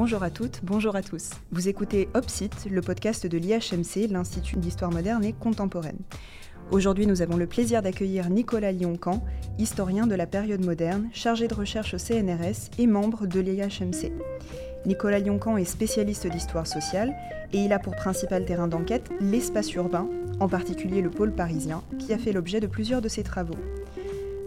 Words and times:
Bonjour 0.00 0.22
à 0.22 0.30
toutes, 0.30 0.60
bonjour 0.62 0.94
à 0.94 1.02
tous. 1.02 1.30
Vous 1.50 1.66
écoutez 1.66 2.08
OPSIT, 2.14 2.70
le 2.70 2.82
podcast 2.82 3.26
de 3.26 3.36
l'IHMC, 3.36 4.08
l'Institut 4.08 4.58
d'histoire 4.58 4.92
moderne 4.92 5.24
et 5.24 5.32
contemporaine. 5.32 5.98
Aujourd'hui, 6.70 7.08
nous 7.08 7.20
avons 7.20 7.36
le 7.36 7.48
plaisir 7.48 7.82
d'accueillir 7.82 8.30
Nicolas 8.30 8.70
Lioncan, 8.70 9.24
historien 9.58 10.06
de 10.06 10.14
la 10.14 10.28
période 10.28 10.64
moderne, 10.64 11.08
chargé 11.12 11.48
de 11.48 11.54
recherche 11.54 11.94
au 11.94 11.98
CNRS 11.98 12.70
et 12.78 12.86
membre 12.86 13.26
de 13.26 13.40
l'IHMC. 13.40 14.12
Nicolas 14.86 15.18
Lioncan 15.18 15.56
est 15.56 15.64
spécialiste 15.64 16.28
d'histoire 16.28 16.68
sociale 16.68 17.12
et 17.52 17.58
il 17.58 17.72
a 17.72 17.80
pour 17.80 17.96
principal 17.96 18.44
terrain 18.44 18.68
d'enquête 18.68 19.10
l'espace 19.20 19.72
urbain, 19.74 20.08
en 20.38 20.48
particulier 20.48 21.02
le 21.02 21.10
pôle 21.10 21.32
parisien, 21.32 21.82
qui 21.98 22.12
a 22.12 22.18
fait 22.18 22.32
l'objet 22.32 22.60
de 22.60 22.68
plusieurs 22.68 23.02
de 23.02 23.08
ses 23.08 23.24
travaux. 23.24 23.58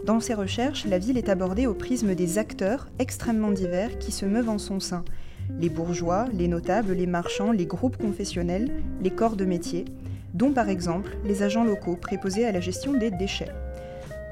Dans 0.06 0.18
ses 0.18 0.32
recherches, 0.32 0.86
la 0.86 0.98
ville 0.98 1.18
est 1.18 1.28
abordée 1.28 1.66
au 1.66 1.74
prisme 1.74 2.14
des 2.14 2.38
acteurs 2.38 2.88
extrêmement 2.98 3.52
divers 3.52 3.98
qui 3.98 4.12
se 4.12 4.24
meuvent 4.24 4.48
en 4.48 4.58
son 4.58 4.80
sein. 4.80 5.04
Les 5.58 5.68
bourgeois, 5.68 6.26
les 6.32 6.48
notables, 6.48 6.92
les 6.92 7.06
marchands, 7.06 7.52
les 7.52 7.66
groupes 7.66 7.96
confessionnels, 7.96 8.70
les 9.00 9.10
corps 9.10 9.36
de 9.36 9.44
métier, 9.44 9.84
dont 10.34 10.52
par 10.52 10.68
exemple 10.68 11.16
les 11.24 11.42
agents 11.42 11.64
locaux 11.64 11.96
préposés 11.96 12.46
à 12.46 12.52
la 12.52 12.60
gestion 12.60 12.92
des 12.94 13.10
déchets. 13.10 13.52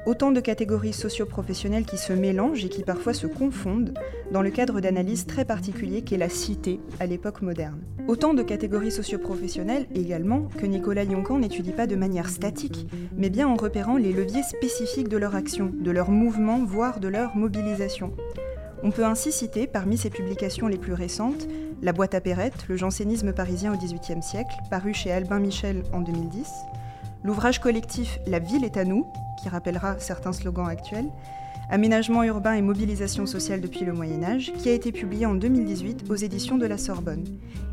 Autant 0.07 0.31
de 0.31 0.39
catégories 0.39 0.93
socio-professionnelles 0.93 1.85
qui 1.85 1.97
se 1.99 2.11
mélangent 2.11 2.65
et 2.65 2.69
qui 2.69 2.81
parfois 2.81 3.13
se 3.13 3.27
confondent 3.27 3.93
dans 4.31 4.41
le 4.41 4.49
cadre 4.49 4.81
d'analyse 4.81 5.27
très 5.27 5.45
particulier 5.45 6.01
qu'est 6.01 6.17
la 6.17 6.27
cité 6.27 6.79
à 6.99 7.05
l'époque 7.05 7.43
moderne. 7.43 7.81
Autant 8.07 8.33
de 8.33 8.41
catégories 8.41 8.91
socio-professionnelles 8.91 9.85
également 9.93 10.47
que 10.57 10.65
Nicolas 10.65 11.03
Lioncan 11.03 11.37
n'étudie 11.37 11.71
pas 11.71 11.85
de 11.85 11.95
manière 11.95 12.29
statique, 12.29 12.87
mais 13.15 13.29
bien 13.29 13.47
en 13.47 13.55
repérant 13.55 13.97
les 13.97 14.11
leviers 14.11 14.41
spécifiques 14.41 15.07
de 15.07 15.17
leur 15.17 15.35
action, 15.35 15.71
de 15.71 15.91
leur 15.91 16.09
mouvement, 16.09 16.63
voire 16.65 16.99
de 16.99 17.07
leur 17.07 17.35
mobilisation. 17.35 18.11
On 18.83 18.91
peut 18.91 19.05
ainsi 19.05 19.31
citer, 19.31 19.67
parmi 19.67 19.97
ses 19.97 20.09
publications 20.09 20.67
les 20.67 20.77
plus 20.77 20.93
récentes, 20.93 21.47
La 21.83 21.93
boîte 21.93 22.15
à 22.15 22.21
perrette, 22.21 22.67
le 22.67 22.77
jansénisme 22.77 23.33
parisien 23.33 23.73
au 23.73 23.77
XVIIIe 23.77 24.21
siècle, 24.21 24.55
paru 24.69 24.93
chez 24.93 25.11
Albin 25.11 25.39
Michel 25.39 25.83
en 25.93 26.01
2010, 26.01 26.47
l'ouvrage 27.23 27.59
collectif 27.59 28.19
La 28.27 28.39
ville 28.39 28.63
est 28.63 28.77
à 28.77 28.85
nous, 28.85 29.05
qui 29.41 29.49
rappellera 29.49 29.99
certains 29.99 30.33
slogans 30.33 30.67
actuels, 30.67 31.09
Aménagement 31.71 32.23
urbain 32.23 32.55
et 32.55 32.61
mobilisation 32.61 33.25
sociale 33.25 33.61
depuis 33.61 33.85
le 33.85 33.93
Moyen 33.93 34.23
Âge, 34.23 34.51
qui 34.57 34.67
a 34.67 34.73
été 34.73 34.91
publié 34.91 35.25
en 35.25 35.35
2018 35.35 36.03
aux 36.09 36.15
éditions 36.15 36.57
de 36.57 36.65
la 36.65 36.77
Sorbonne. 36.77 37.23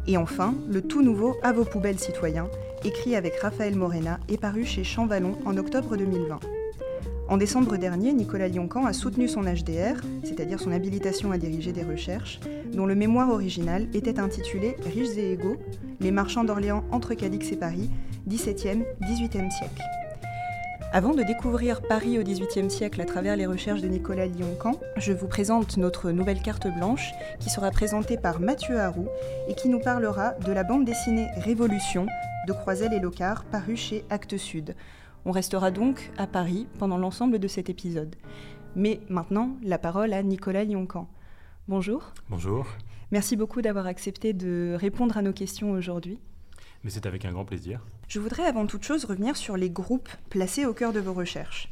Et 0.06 0.16
enfin, 0.16 0.54
le 0.70 0.82
tout 0.82 1.02
nouveau 1.02 1.36
À 1.42 1.52
vos 1.52 1.64
poubelles 1.64 1.98
citoyens, 1.98 2.46
écrit 2.84 3.16
avec 3.16 3.34
Raphaël 3.40 3.74
Morena 3.74 4.20
et 4.28 4.36
paru 4.36 4.64
chez 4.64 4.84
Champvallon 4.84 5.36
en 5.44 5.56
octobre 5.56 5.96
2020. 5.96 6.38
En 7.28 7.36
décembre 7.36 7.76
dernier, 7.76 8.14
Nicolas 8.14 8.48
Lioncan 8.48 8.86
a 8.86 8.94
soutenu 8.94 9.28
son 9.28 9.42
HDR, 9.42 10.00
c'est-à-dire 10.24 10.58
son 10.58 10.72
habilitation 10.72 11.30
à 11.30 11.36
diriger 11.36 11.72
des 11.72 11.82
recherches, 11.82 12.40
dont 12.72 12.86
le 12.86 12.94
mémoire 12.94 13.28
original 13.30 13.86
était 13.92 14.18
intitulé 14.18 14.76
Riches 14.86 15.18
et 15.18 15.32
égaux, 15.32 15.58
les 16.00 16.10
marchands 16.10 16.44
d'Orléans 16.44 16.84
entre 16.90 17.12
Cadix 17.12 17.52
et 17.52 17.56
Paris, 17.56 17.90
17e, 18.30 18.82
18e 19.02 19.50
siècle. 19.50 19.82
Avant 20.90 21.12
de 21.12 21.22
découvrir 21.22 21.82
Paris 21.82 22.18
au 22.18 22.22
XVIIIe 22.22 22.70
siècle 22.70 23.02
à 23.02 23.04
travers 23.04 23.36
les 23.36 23.44
recherches 23.44 23.82
de 23.82 23.88
Nicolas 23.88 24.26
Lioncan, 24.26 24.80
je 24.96 25.12
vous 25.12 25.28
présente 25.28 25.76
notre 25.76 26.10
nouvelle 26.12 26.40
carte 26.40 26.66
blanche 26.78 27.12
qui 27.40 27.50
sera 27.50 27.70
présentée 27.70 28.16
par 28.16 28.40
Mathieu 28.40 28.78
Harou 28.80 29.06
et 29.48 29.54
qui 29.54 29.68
nous 29.68 29.80
parlera 29.80 30.30
de 30.46 30.52
la 30.52 30.64
bande 30.64 30.86
dessinée 30.86 31.28
Révolution 31.36 32.06
de 32.46 32.54
Croisel 32.54 32.94
et 32.94 33.00
Locard 33.00 33.44
parue 33.44 33.76
chez 33.76 34.06
Actes 34.08 34.38
Sud. 34.38 34.74
On 35.28 35.30
restera 35.30 35.70
donc 35.70 36.10
à 36.16 36.26
Paris 36.26 36.66
pendant 36.78 36.96
l'ensemble 36.96 37.38
de 37.38 37.48
cet 37.48 37.68
épisode. 37.68 38.16
Mais 38.74 39.02
maintenant, 39.10 39.58
la 39.62 39.76
parole 39.76 40.14
à 40.14 40.22
Nicolas 40.22 40.64
Lioncan. 40.64 41.06
Bonjour. 41.68 42.14
Bonjour. 42.30 42.66
Merci 43.10 43.36
beaucoup 43.36 43.60
d'avoir 43.60 43.84
accepté 43.84 44.32
de 44.32 44.74
répondre 44.80 45.18
à 45.18 45.22
nos 45.22 45.34
questions 45.34 45.72
aujourd'hui. 45.72 46.18
Mais 46.82 46.88
c'est 46.88 47.04
avec 47.04 47.26
un 47.26 47.32
grand 47.32 47.44
plaisir. 47.44 47.84
Je 48.08 48.20
voudrais 48.20 48.46
avant 48.46 48.64
toute 48.64 48.84
chose 48.84 49.04
revenir 49.04 49.36
sur 49.36 49.58
les 49.58 49.68
groupes 49.68 50.08
placés 50.30 50.64
au 50.64 50.72
cœur 50.72 50.94
de 50.94 51.00
vos 51.00 51.12
recherches. 51.12 51.70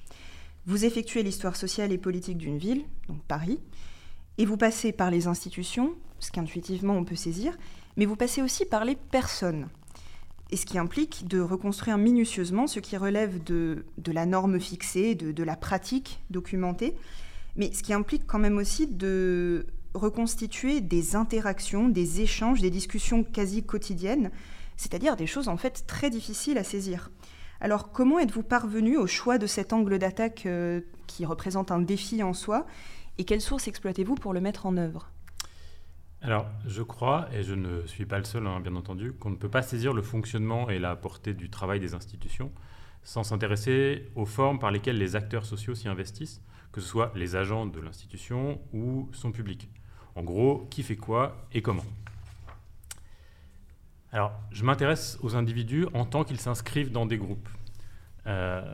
Vous 0.67 0.85
effectuez 0.85 1.23
l'histoire 1.23 1.57
sociale 1.57 1.93
et 1.93 1.99
politique 1.99 2.37
d'une 2.37 2.59
ville, 2.59 2.85
donc 3.09 3.23
Paris, 3.23 3.59
et 4.37 4.45
vous 4.45 4.59
passez 4.59 4.93
par 4.93 5.11
les 5.11 5.29
institutions, 5.29 5.95
ce 6.19 6.31
qu'intuitivement 6.31 6.93
on 6.93 7.05
peut 7.07 7.17
saisir, 7.17 7.57
mais 7.97 8.05
vous 8.05 8.17
passez 8.17 8.43
aussi 8.43 8.67
par 8.67 8.85
les 8.85 8.97
personnes, 8.97 9.69
et 10.51 10.57
ce 10.57 10.67
qui 10.67 10.79
implique 10.79 11.27
de 11.27 11.41
reconstruire 11.41 11.99
minutieusement 11.99 12.67
ce 12.67 12.81
qui 12.81 12.97
relève 12.97 13.43
de, 13.43 13.85
la 14.07 14.27
norme 14.27 14.61
fixée, 14.61 15.15
de, 15.15 15.33
de, 15.33 15.43
la 15.43 15.57
pratique 15.57 16.23
documentée, 16.31 16.95
mais 17.57 17.73
ce 17.73 17.83
qui 17.83 17.93
implique 17.93 18.27
quand 18.27 18.39
même 18.39 18.59
aussi 18.59 18.87
de 18.87 19.67
reconstituer 19.95 20.81
des 20.81 21.17
interactions, 21.17 21.89
des 21.89 22.21
échanges, 22.21 22.61
des 22.61 22.71
discussions 22.71 23.25
quasi 23.25 23.63
quotidiennes, 23.63 24.31
c'est-à-dire 24.77 25.17
des 25.17 25.27
choses 25.27 25.49
en 25.49 25.57
fait 25.57 25.85
très 25.87 26.11
difficiles 26.11 26.59
à 26.59 26.65
saisir. 26.65 27.11
Alors 27.61 27.91
comment 27.91 28.19
êtes-vous 28.19 28.43
parvenu 28.43 28.97
au 28.99 29.07
choix 29.07 29.39
de 29.39 29.47
cet 29.47 29.73
angle 29.73 29.99
d'attaque 29.99 30.45
euh, 30.47 30.83
qui 31.07 31.25
représente 31.25 31.71
un 31.71 31.81
défi 31.81 32.23
en 32.23 32.35
soi, 32.35 32.67
et 33.19 33.25
quelles 33.25 33.41
sources 33.41 33.67
exploitez-vous 33.67 34.15
pour 34.15 34.35
le 34.35 34.41
mettre 34.41 34.67
en 34.67 34.77
œuvre? 34.77 35.11
Alors, 36.27 36.47
je 36.67 36.83
crois, 36.83 37.29
et 37.33 37.45
je 37.45 37.55
ne 37.55 37.87
suis 37.87 38.05
pas 38.05 38.19
le 38.19 38.25
seul, 38.25 38.49
hein, 38.49 38.59
bien 38.59 38.75
entendu, 38.75 39.13
qu'on 39.13 39.31
ne 39.31 39.37
peut 39.37 39.49
pas 39.49 39.63
saisir 39.63 39.93
le 39.93 40.03
fonctionnement 40.03 40.69
et 40.69 40.81
la 40.81 40.97
portée 40.97 41.35
du 41.35 41.51
travail 41.51 41.79
des 41.79 41.95
institutions 41.95 42.51
sans 43.05 43.23
s'intéresser 43.23 44.11
aux 44.17 44.27
formes 44.27 44.59
par 44.59 44.73
lesquelles 44.73 44.99
les 44.99 45.15
acteurs 45.15 45.47
sociaux 45.47 45.77
s'y 45.77 45.87
investissent, 45.87 46.43
que 46.73 46.81
ce 46.81 46.89
soit 46.89 47.13
les 47.15 47.37
agents 47.37 47.65
de 47.65 47.79
l'institution 47.79 48.61
ou 48.73 49.09
son 49.13 49.31
public. 49.31 49.71
En 50.17 50.25
gros, 50.25 50.67
qui 50.69 50.83
fait 50.83 50.97
quoi 50.97 51.47
et 51.53 51.63
comment. 51.63 51.85
Alors, 54.11 54.33
je 54.51 54.65
m'intéresse 54.65 55.19
aux 55.23 55.37
individus 55.37 55.87
en 55.95 56.07
tant 56.07 56.25
qu'ils 56.25 56.41
s'inscrivent 56.41 56.91
dans 56.91 57.07
des 57.07 57.19
groupes. 57.19 57.49
Euh, 58.27 58.65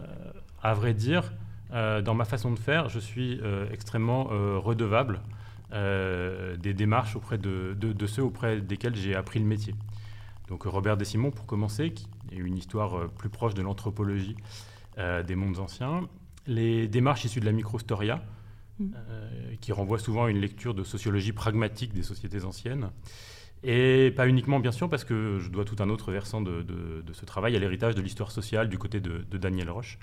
à 0.63 0.73
vrai 0.73 0.95
dire, 0.95 1.35
euh, 1.75 2.01
dans 2.01 2.15
ma 2.15 2.25
façon 2.25 2.51
de 2.51 2.59
faire, 2.59 2.89
je 2.89 2.99
suis 2.99 3.39
euh, 3.43 3.69
extrêmement 3.71 4.25
redevable 4.59 5.21
euh, 5.73 6.57
des 6.57 6.75
démarches 6.75 7.17
auprès 7.17 7.39
de, 7.39 7.77
de, 7.79 7.93
de, 7.93 8.07
ceux 8.07 8.23
auprès 8.23 8.61
desquels 8.61 8.95
j'ai 8.95 9.15
appris 9.15 9.39
le 9.39 9.47
métier. 9.47 9.75
Donc 10.49 10.65
Robert 10.65 10.97
Desimon, 10.97 11.31
pour 11.31 11.47
commencer, 11.47 11.93
qui 11.93 12.07
est 12.31 12.37
une 12.37 12.59
histoire 12.59 12.95
euh, 12.95 13.09
plus 13.09 13.31
proche 13.31 13.55
de 13.55 13.63
l'anthropologie 13.63 14.37
euh, 14.99 15.23
des 15.23 15.35
mondes 15.35 15.59
anciens. 15.59 16.09
Les 16.47 16.89
démarches 16.89 17.25
issues 17.25 17.41
de 17.41 17.47
la 17.47 17.53
microstoria, 17.53 18.23
mmh. 18.79 18.87
euh, 18.95 19.55
qui 19.61 19.73
renvoient 19.73 19.99
souvent 19.99 20.25
à 20.25 20.31
une 20.31 20.41
lecture 20.41 20.75
de 20.75 20.85
sociologie 20.85 21.33
pragmatique 21.33 21.95
des 21.95 22.03
sociétés 22.03 22.45
anciennes. 22.45 22.91
Et 23.65 24.13
pas 24.17 24.29
uniquement, 24.29 24.61
bien 24.61 24.73
sûr, 24.73 24.91
parce 24.91 25.05
que 25.05 25.39
je 25.39 25.49
dois 25.49 25.65
tout 25.65 25.77
un 25.79 25.89
autre 25.89 26.11
versant 26.11 26.43
de 26.43 27.03
ce 27.13 27.25
travail 27.25 27.55
à 27.55 27.61
l'héritage 27.61 27.95
de 27.95 28.03
l'histoire 28.03 28.33
sociale 28.33 28.69
du 28.69 28.77
côté 28.77 29.01
de, 29.01 29.25
Daniel 29.39 29.71
Roche. 29.71 30.01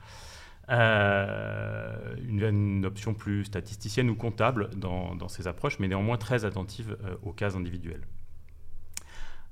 Euh, 0.71 2.15
une, 2.27 2.85
option 2.85 3.15
plus 3.15 3.45
statisticienne 3.45 4.09
ou 4.09 4.15
comptable 4.15 4.69
dans, 4.75 5.27
ces 5.27 5.47
approches, 5.47 5.79
mais 5.79 5.87
néanmoins 5.87 6.17
très 6.17 6.45
attentive 6.45 6.95
euh, 7.03 7.15
aux 7.23 7.33
cas 7.33 7.55
individuels. 7.55 8.03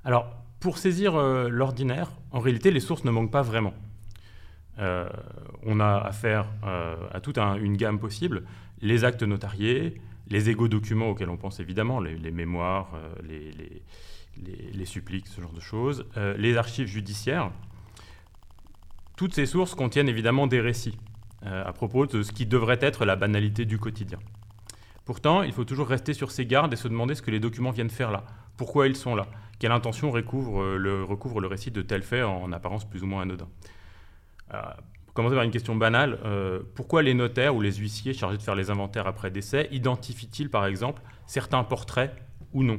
Alors, 0.04 0.30
pour 0.60 0.78
saisir 0.78 1.16
euh, 1.16 1.48
l'ordinaire, 1.48 2.12
en 2.30 2.38
réalité, 2.38 2.70
les 2.70 2.80
sources 2.80 3.04
ne 3.04 3.10
manquent 3.10 3.32
pas 3.32 3.42
vraiment. 3.42 3.74
On 5.66 5.80
a 5.80 5.96
affaire 5.96 6.46
à 7.12 7.20
toute 7.20 7.36
un, 7.36 7.56
une 7.56 7.76
gamme 7.76 7.98
possible, 7.98 8.44
les 8.80 9.02
actes 9.02 9.24
notariés, 9.24 10.00
les 10.28 10.50
égaux 10.50 10.68
documents 10.68 11.08
auxquels 11.08 11.30
on 11.30 11.36
pense 11.36 11.58
évidemment, 11.58 11.98
les, 11.98 12.30
mémoires, 12.30 12.92
les, 13.28 13.50
les, 14.72 14.84
suppliques, 14.84 15.26
ce 15.26 15.40
genre 15.40 15.52
de 15.52 15.58
choses, 15.58 16.06
les 16.36 16.56
archives 16.56 16.86
judiciaires. 16.86 17.50
Toutes 19.18 19.34
ces 19.34 19.46
sources 19.46 19.74
contiennent 19.74 20.08
évidemment 20.08 20.46
des 20.46 20.60
récits 20.60 20.96
euh, 21.44 21.64
à 21.66 21.72
propos 21.72 22.06
de 22.06 22.22
ce 22.22 22.30
qui 22.30 22.46
devrait 22.46 22.78
être 22.80 23.04
la 23.04 23.16
banalité 23.16 23.64
du 23.64 23.76
quotidien. 23.76 24.20
Pourtant, 25.04 25.42
il 25.42 25.52
faut 25.52 25.64
toujours 25.64 25.88
rester 25.88 26.14
sur 26.14 26.30
ses 26.30 26.46
gardes 26.46 26.72
et 26.72 26.76
se 26.76 26.86
demander 26.86 27.16
ce 27.16 27.22
que 27.22 27.32
les 27.32 27.40
documents 27.40 27.72
viennent 27.72 27.90
faire 27.90 28.12
là, 28.12 28.22
pourquoi 28.56 28.86
ils 28.86 28.94
sont 28.94 29.16
là, 29.16 29.26
quelle 29.58 29.72
intention 29.72 30.12
recouvre 30.12 30.76
le, 30.76 31.02
recouvre 31.02 31.40
le 31.40 31.48
récit 31.48 31.72
de 31.72 31.82
tel 31.82 32.04
fait 32.04 32.22
en, 32.22 32.44
en 32.44 32.52
apparence 32.52 32.88
plus 32.88 33.02
ou 33.02 33.06
moins 33.06 33.22
anodin. 33.22 33.48
Euh, 34.54 34.62
commencer 35.14 35.34
par 35.34 35.42
une 35.42 35.50
question 35.50 35.74
banale, 35.74 36.20
euh, 36.24 36.60
pourquoi 36.76 37.02
les 37.02 37.14
notaires 37.14 37.56
ou 37.56 37.60
les 37.60 37.72
huissiers 37.72 38.14
chargés 38.14 38.36
de 38.36 38.42
faire 38.42 38.54
les 38.54 38.70
inventaires 38.70 39.08
après 39.08 39.32
décès 39.32 39.66
identifient-ils 39.72 40.48
par 40.48 40.64
exemple 40.64 41.02
certains 41.26 41.64
portraits 41.64 42.14
ou 42.52 42.62
non? 42.62 42.78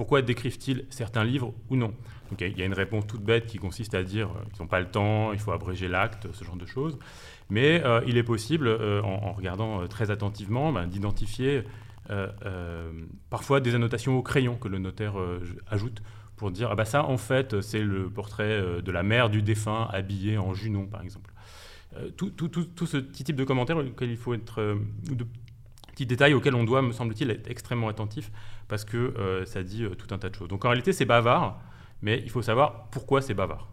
Pourquoi 0.00 0.22
décrivent-ils 0.22 0.86
certains 0.88 1.24
livres 1.24 1.52
ou 1.68 1.76
non 1.76 1.92
Donc 2.30 2.40
il 2.40 2.58
y 2.58 2.62
a 2.62 2.64
une 2.64 2.72
réponse 2.72 3.06
toute 3.06 3.22
bête 3.22 3.44
qui 3.44 3.58
consiste 3.58 3.94
à 3.94 4.02
dire 4.02 4.30
euh, 4.30 4.44
qu'ils 4.50 4.62
n'ont 4.62 4.66
pas 4.66 4.80
le 4.80 4.90
temps, 4.90 5.34
il 5.34 5.38
faut 5.38 5.52
abréger 5.52 5.88
l'acte, 5.88 6.26
ce 6.32 6.42
genre 6.42 6.56
de 6.56 6.64
choses. 6.64 6.98
Mais 7.50 7.84
euh, 7.84 8.00
il 8.06 8.16
est 8.16 8.22
possible, 8.22 8.66
euh, 8.68 9.02
en, 9.02 9.32
regardant 9.32 9.86
très 9.88 10.10
attentivement, 10.10 10.72
ben, 10.72 10.86
d'identifier 10.86 11.64
parfois 13.28 13.60
des 13.60 13.74
annotations 13.74 14.16
au 14.16 14.22
crayon 14.22 14.56
que 14.56 14.68
le 14.68 14.78
notaire 14.78 15.16
ajoute 15.66 16.02
pour 16.34 16.50
dire 16.50 16.70
ah 16.72 16.74
bah 16.74 16.86
ça 16.86 17.04
en 17.04 17.18
fait 17.18 17.60
c'est 17.60 17.84
le 17.84 18.08
portrait 18.08 18.80
de 18.82 18.90
la 18.90 19.02
mère 19.02 19.28
du 19.28 19.42
défunt 19.42 19.86
habillé 19.92 20.38
en 20.38 20.54
junon 20.54 20.86
par 20.86 21.02
exemple. 21.02 21.30
Tout, 22.16 22.32
ce 22.86 22.96
type 22.96 23.36
de 23.36 23.44
commentaires 23.44 23.76
auquel 23.76 24.10
il 24.10 24.16
faut 24.16 24.32
être, 24.32 24.76
Petit 25.92 26.06
détail 26.06 26.34
auquel 26.34 26.54
on 26.54 26.64
doit, 26.64 26.82
me 26.82 26.92
semble-t-il, 26.92 27.30
être 27.30 27.50
extrêmement 27.50 27.88
attentif 27.88 28.30
parce 28.68 28.84
que 28.84 29.42
ça 29.46 29.62
dit 29.62 29.84
tout 29.98 30.14
un 30.14 30.18
tas 30.18 30.28
de 30.28 30.34
choses. 30.34 30.48
Donc 30.48 30.64
en 30.64 30.68
réalité, 30.68 30.92
c'est 30.92 31.04
bavard, 31.04 31.60
mais 32.02 32.20
il 32.22 32.30
faut 32.30 32.42
savoir 32.42 32.88
pourquoi 32.90 33.20
c'est 33.20 33.34
bavard. 33.34 33.68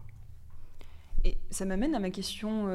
Et 1.24 1.38
ça 1.50 1.64
m'amène 1.64 1.94
à 1.94 2.00
ma 2.00 2.10
question 2.10 2.68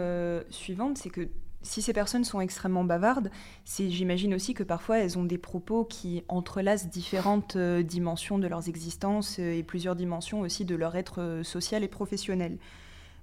suivante, 0.50 0.98
c'est 0.98 1.10
que 1.10 1.28
si 1.64 1.82
ces 1.82 1.94
personnes 1.94 2.26
sont 2.26 2.42
extrêmement 2.42 2.84
bavardes, 2.84 3.32
j'imagine 3.66 4.34
aussi 4.34 4.54
que 4.54 4.64
parfois 4.64 5.00
elles 5.00 5.18
ont 5.18 5.24
des 5.24 5.38
propos 5.38 5.86
qui 5.86 6.24
entrelacent 6.28 6.90
différentes 6.90 7.56
euh, 7.56 7.82
dimensions 7.82 8.38
de 8.38 8.48
leurs 8.48 8.68
existences 8.68 9.40
euh, 9.40 9.58
et 9.58 9.64
plusieurs 9.64 9.96
dimensions 9.96 10.42
aussi 10.42 10.66
de 10.66 10.76
leur 10.76 10.96
être 10.96 11.22
euh, 11.22 11.44
social 11.44 11.84
et 11.84 11.88
professionnel. 11.88 12.58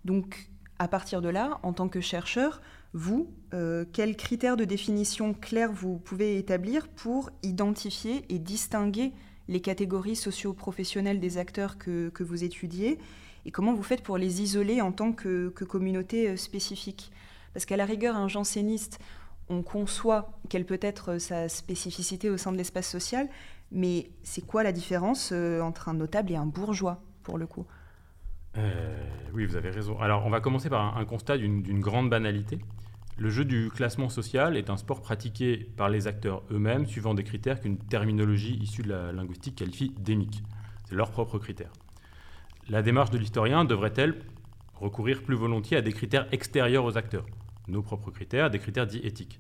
Donc 0.07 0.49
à 0.79 0.89
partir 0.89 1.21
de 1.21 1.29
là, 1.29 1.61
en 1.63 1.75
tant 1.75 1.89
que 1.89 2.01
chercheur, 2.01 2.63
vous, 2.93 3.33
quels 3.93 4.17
critères 4.17 4.57
de 4.57 4.65
définition 4.65 5.33
clairs 5.33 5.73
vous 5.73 5.99
pouvez 5.99 6.39
établir 6.39 6.89
pour 6.89 7.31
identifier 7.43 8.25
et 8.29 8.39
distinguer 8.39 9.13
les 9.49 9.61
catégories 9.61 10.17
socio-professionnelles 10.17 11.21
des 11.21 11.39
acteurs 11.39 11.79
que, 11.79 12.11
vous 12.21 12.43
étudiez 12.43 12.99
et 13.45 13.51
comment 13.51 13.75
vous 13.75 13.83
faites 13.83 14.03
pour 14.03 14.19
les 14.19 14.43
isoler 14.43 14.81
en 14.81 14.93
tant 14.93 15.13
que, 15.13 15.51
que 15.51 15.65
communauté 15.65 16.37
spécifique? 16.37 17.13
Parce 17.53 17.65
qu'à 17.65 17.77
la 17.77 17.85
rigueur, 17.85 18.17
un 18.17 18.29
janséniste, 18.29 18.99
on 19.51 19.63
conçoit 19.63 20.33
quelle 20.49 20.65
peut 20.65 20.79
être 20.81 21.13
euh, 21.13 21.19
sa 21.19 21.49
spécificité 21.49 22.31
au 22.31 22.37
sein 22.37 22.53
de 22.53 22.57
l'espace 22.57 22.89
social, 22.89 23.29
mais 23.73 24.11
c'est 24.23 24.47
quoi 24.47 24.63
la 24.63 24.73
différence 24.73 25.31
euh, 25.33 25.61
entre 25.61 25.89
un 25.89 25.95
notable 25.95 26.33
et 26.33 26.37
un 26.37 26.47
bourgeois, 26.47 27.03
pour 27.25 27.37
le 27.37 27.47
coup? 27.47 27.67
Euh, 28.59 28.97
Oui, 29.33 29.47
vous 29.47 29.57
avez 29.57 29.71
raison. 29.71 29.99
Alors, 30.01 30.27
on 30.27 30.31
va 30.31 30.41
commencer 30.41 30.69
par 30.69 30.97
un, 30.97 31.05
constat 31.05 31.39
d'une 31.39 31.81
grande 31.81 32.11
banalité. 32.11 32.59
Le 33.21 33.29
jeu 33.29 33.45
du 33.45 33.71
classement 33.71 34.09
social 34.09 34.57
est 34.57 34.71
un 34.71 34.79
sport 34.79 35.03
pratiqué 35.03 35.69
par 35.77 35.91
les 35.91 36.07
acteurs 36.07 36.43
eux-mêmes, 36.51 36.87
suivant 36.87 37.13
des 37.13 37.23
critères 37.23 37.61
qu'une 37.61 37.77
terminologie 37.77 38.55
issue 38.63 38.81
de 38.81 38.89
la 38.89 39.13
linguistique 39.13 39.57
qualifie 39.57 39.91
d'émiques. 39.99 40.43
C'est 40.89 40.95
leurs 40.95 41.11
propres 41.11 41.39
critères. 41.39 41.73
La 42.71 42.81
démarche 42.81 43.11
de 43.11 43.19
l'historien 43.19 43.67
devrait-elle 43.67 44.23
recourir 44.75 45.23
plus 45.23 45.37
volontiers 45.37 45.77
à 45.77 45.83
des 45.83 45.93
critères 45.93 46.27
extérieurs 46.33 46.87
aux 46.87 46.97
acteurs? 46.97 47.27
Nos 47.69 47.83
propres 47.83 48.11
critères, 48.11 48.49
des 48.49 48.59
critères 48.59 48.87
dits 48.87 49.03
éthiques. 49.05 49.39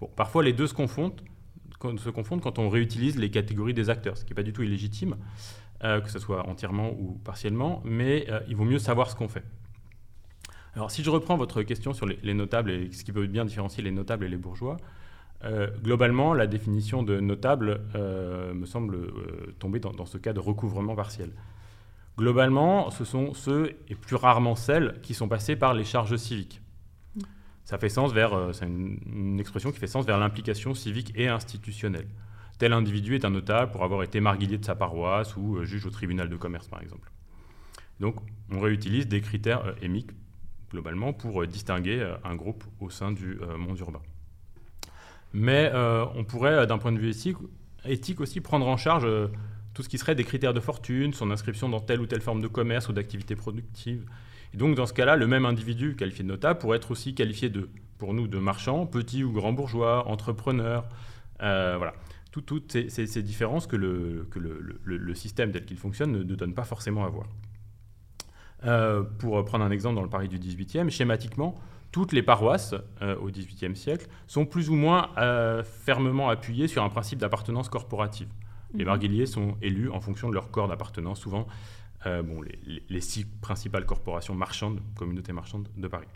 Bon, 0.00 0.10
parfois 0.16 0.42
les 0.42 0.52
deux 0.52 0.66
se 0.66 0.74
confondent, 0.74 1.20
se 1.98 2.10
confondent 2.10 2.40
quand 2.40 2.58
on 2.58 2.68
réutilise 2.68 3.18
les 3.18 3.30
catégories 3.30 3.74
des 3.74 3.90
acteurs, 3.90 4.16
ce 4.16 4.24
qui 4.24 4.32
n'est 4.32 4.36
pas 4.36 4.42
du 4.42 4.52
tout 4.52 4.62
illégitime, 4.62 5.16
euh, 5.84 6.00
que 6.00 6.10
ce 6.10 6.18
soit 6.18 6.46
entièrement 6.48 6.90
ou 6.92 7.18
partiellement, 7.24 7.82
mais 7.84 8.26
euh, 8.28 8.40
il 8.48 8.56
vaut 8.56 8.64
mieux 8.64 8.78
savoir 8.78 9.10
ce 9.10 9.16
qu'on 9.16 9.28
fait. 9.28 9.44
Alors 10.74 10.90
si 10.90 11.02
je 11.02 11.10
reprends 11.10 11.36
votre 11.36 11.62
question 11.62 11.92
sur 11.92 12.06
les, 12.06 12.34
notables 12.34 12.70
et 12.70 12.92
ce 12.92 13.02
qui 13.02 13.12
peut 13.12 13.26
bien 13.26 13.44
différencier 13.44 13.82
les 13.82 13.90
notables 13.90 14.24
et 14.24 14.28
les 14.28 14.36
bourgeois, 14.36 14.76
euh, 15.42 15.68
globalement, 15.82 16.34
la 16.34 16.46
définition 16.46 17.02
de 17.02 17.18
notable 17.18 17.80
me 17.94 18.66
semble 18.66 19.12
tomber 19.58 19.80
dans, 19.80 19.92
dans, 19.92 20.06
ce 20.06 20.18
cas 20.18 20.32
de 20.32 20.40
recouvrement 20.40 20.94
partiel. 20.94 21.32
Globalement, 22.18 22.90
ce 22.90 23.04
sont 23.04 23.32
ceux, 23.32 23.76
et 23.88 23.94
plus 23.94 24.16
rarement 24.16 24.54
celles, 24.54 25.00
qui 25.02 25.14
sont 25.14 25.28
passés 25.28 25.56
par 25.56 25.72
les 25.74 25.84
charges 25.84 26.16
civiques 26.16 26.60
ça 27.70 27.78
fait 27.78 27.88
sens 27.88 28.12
vers, 28.12 28.36
euh, 28.36 28.52
c'est 28.52 28.66
une, 28.66 29.38
expression 29.38 29.70
qui 29.70 29.78
fait 29.78 29.86
sens 29.86 30.04
vers 30.04 30.18
l'implication 30.18 30.74
civique 30.74 31.12
et 31.14 31.28
institutionnelle. 31.28 32.08
Tel 32.58 32.72
individu 32.72 33.14
est 33.14 33.24
un 33.24 33.30
notable 33.30 33.70
pour 33.70 33.84
avoir 33.84 34.02
été 34.02 34.18
marguillier 34.18 34.58
de 34.58 34.64
sa 34.64 34.74
paroisse 34.74 35.36
ou 35.36 35.56
euh, 35.56 35.64
juge 35.64 35.86
au 35.86 35.90
tribunal 35.90 36.28
de 36.28 36.34
commerce, 36.34 36.66
par 36.66 36.82
exemple. 36.82 37.12
Donc, 38.00 38.16
on 38.50 38.58
réutilise 38.58 39.06
des 39.06 39.20
critères 39.20 39.64
euh, 39.64 39.72
émiques, 39.82 40.10
globalement, 40.72 41.12
pour 41.12 41.46
distinguer 41.46 42.04
un 42.24 42.34
groupe 42.34 42.64
au 42.80 42.90
sein 42.90 43.12
du 43.12 43.38
monde 43.58 43.78
urbain. 43.78 44.02
Mais 45.32 45.72
on 45.74 46.22
pourrait, 46.22 46.64
d'un 46.68 46.78
point 46.78 46.92
de 46.92 46.98
vue 46.98 47.10
éthique, 47.10 47.36
éthique, 47.84 48.20
aussi, 48.20 48.40
prendre 48.40 48.68
en 48.68 48.76
charge 48.76 49.04
tout 49.74 49.82
ce 49.82 49.88
qui 49.88 49.98
serait 49.98 50.14
des 50.14 50.22
critères 50.22 50.54
de 50.54 50.60
fortune, 50.60 51.12
son 51.12 51.32
inscription 51.32 51.68
dans 51.68 51.80
telle 51.80 52.00
ou 52.00 52.06
telle 52.06 52.20
forme 52.20 52.40
de 52.40 52.46
commerce 52.46 52.88
ou 52.88 52.92
d'activité 52.92 53.34
productive, 53.34 54.04
et 54.52 54.56
donc, 54.56 54.74
dans 54.74 54.86
ce 54.86 54.92
cas-là, 54.92 55.16
le 55.16 55.26
même 55.26 55.46
individu 55.46 55.94
qualifié 55.94 56.24
de 56.24 56.28
notable 56.28 56.58
pourrait 56.58 56.78
être 56.78 56.90
aussi 56.90 57.14
qualifié 57.14 57.50
de, 57.50 57.68
pour 57.98 58.14
nous, 58.14 58.26
de 58.26 58.38
marchand, 58.38 58.86
petit 58.86 59.22
ou 59.22 59.32
grand 59.32 59.52
bourgeois, 59.52 60.08
entrepreneur. 60.08 60.88
Euh, 61.42 61.76
voilà. 61.78 61.94
toutes 62.32 62.72
ces, 62.88 63.22
différences 63.22 63.66
que 63.66 63.76
le, 63.76 64.28
que 64.30 64.38
le, 64.38 65.14
système 65.14 65.52
tel 65.52 65.64
qu'il 65.64 65.78
fonctionne 65.78 66.12
ne, 66.12 66.22
donne 66.22 66.54
pas 66.54 66.64
forcément 66.64 67.04
à 67.04 67.08
voir. 67.08 67.26
Euh, 68.64 69.02
pour 69.02 69.42
prendre 69.44 69.64
un 69.64 69.70
exemple 69.70 69.94
dans 69.94 70.02
le 70.02 70.10
Paris 70.10 70.28
du 70.28 70.38
XVIIIe, 70.38 70.90
schématiquement, 70.90 71.58
toutes 71.92 72.12
les 72.12 72.22
paroisses 72.22 72.74
euh, 73.00 73.16
au 73.16 73.30
XVIIIe 73.30 73.74
siècle 73.74 74.06
sont 74.26 74.44
plus 74.44 74.68
ou 74.68 74.74
moins 74.74 75.10
fermement 75.64 76.28
appuyées 76.28 76.66
sur 76.66 76.82
un 76.82 76.88
principe 76.88 77.20
d'appartenance 77.20 77.68
corporative. 77.68 78.28
Les 78.74 78.84
mmh. 78.84 78.86
marguilliers 78.86 79.26
sont 79.26 79.56
élus 79.62 79.90
en 79.90 80.00
fonction 80.00 80.28
de 80.28 80.34
leur 80.34 80.50
corps 80.50 80.68
d'appartenance, 80.68 81.20
souvent 81.20 81.46
euh, 82.06 82.22
bon, 82.22 82.42
les, 82.88 83.00
six 83.00 83.24
principales 83.24 83.84
corporations 83.84 84.34
marchandes, 84.34 84.80
communautés 84.96 85.32
marchandes 85.32 85.68
de 85.76 85.88
Paris. 85.88 86.06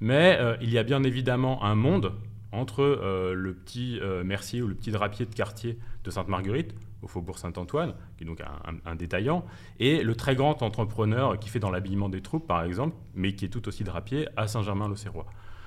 Mais 0.00 0.36
euh, 0.38 0.56
il 0.60 0.70
y 0.70 0.78
a 0.78 0.82
bien 0.82 1.02
évidemment 1.02 1.64
un 1.64 1.74
monde 1.74 2.12
entre 2.52 2.82
euh, 2.82 3.34
le 3.34 3.54
petit 3.54 4.00
mercier 4.24 4.62
ou 4.62 4.68
le 4.68 4.74
petit 4.74 4.90
drapier 4.90 5.26
de 5.26 5.34
quartier 5.34 5.78
de 6.04 6.10
Sainte-Marguerite, 6.10 6.74
au 7.02 7.08
faubourg 7.08 7.38
Saint-Antoine, 7.38 7.94
qui 8.16 8.24
est 8.24 8.26
donc 8.26 8.40
un, 8.84 8.94
détaillant, 8.94 9.44
et 9.78 10.02
le 10.02 10.14
très 10.14 10.36
grand 10.36 10.62
entrepreneur 10.62 11.38
qui 11.38 11.48
fait 11.48 11.58
dans 11.58 11.70
l'habillement 11.70 12.08
des 12.08 12.20
troupes, 12.20 12.46
par 12.46 12.62
exemple, 12.62 12.96
mais 13.14 13.34
qui 13.34 13.44
est 13.44 13.48
tout 13.48 13.66
aussi 13.68 13.84
drapier 13.84 14.28
à 14.36 14.46
Saint-Germain-l'Auxerrois. 14.46 15.26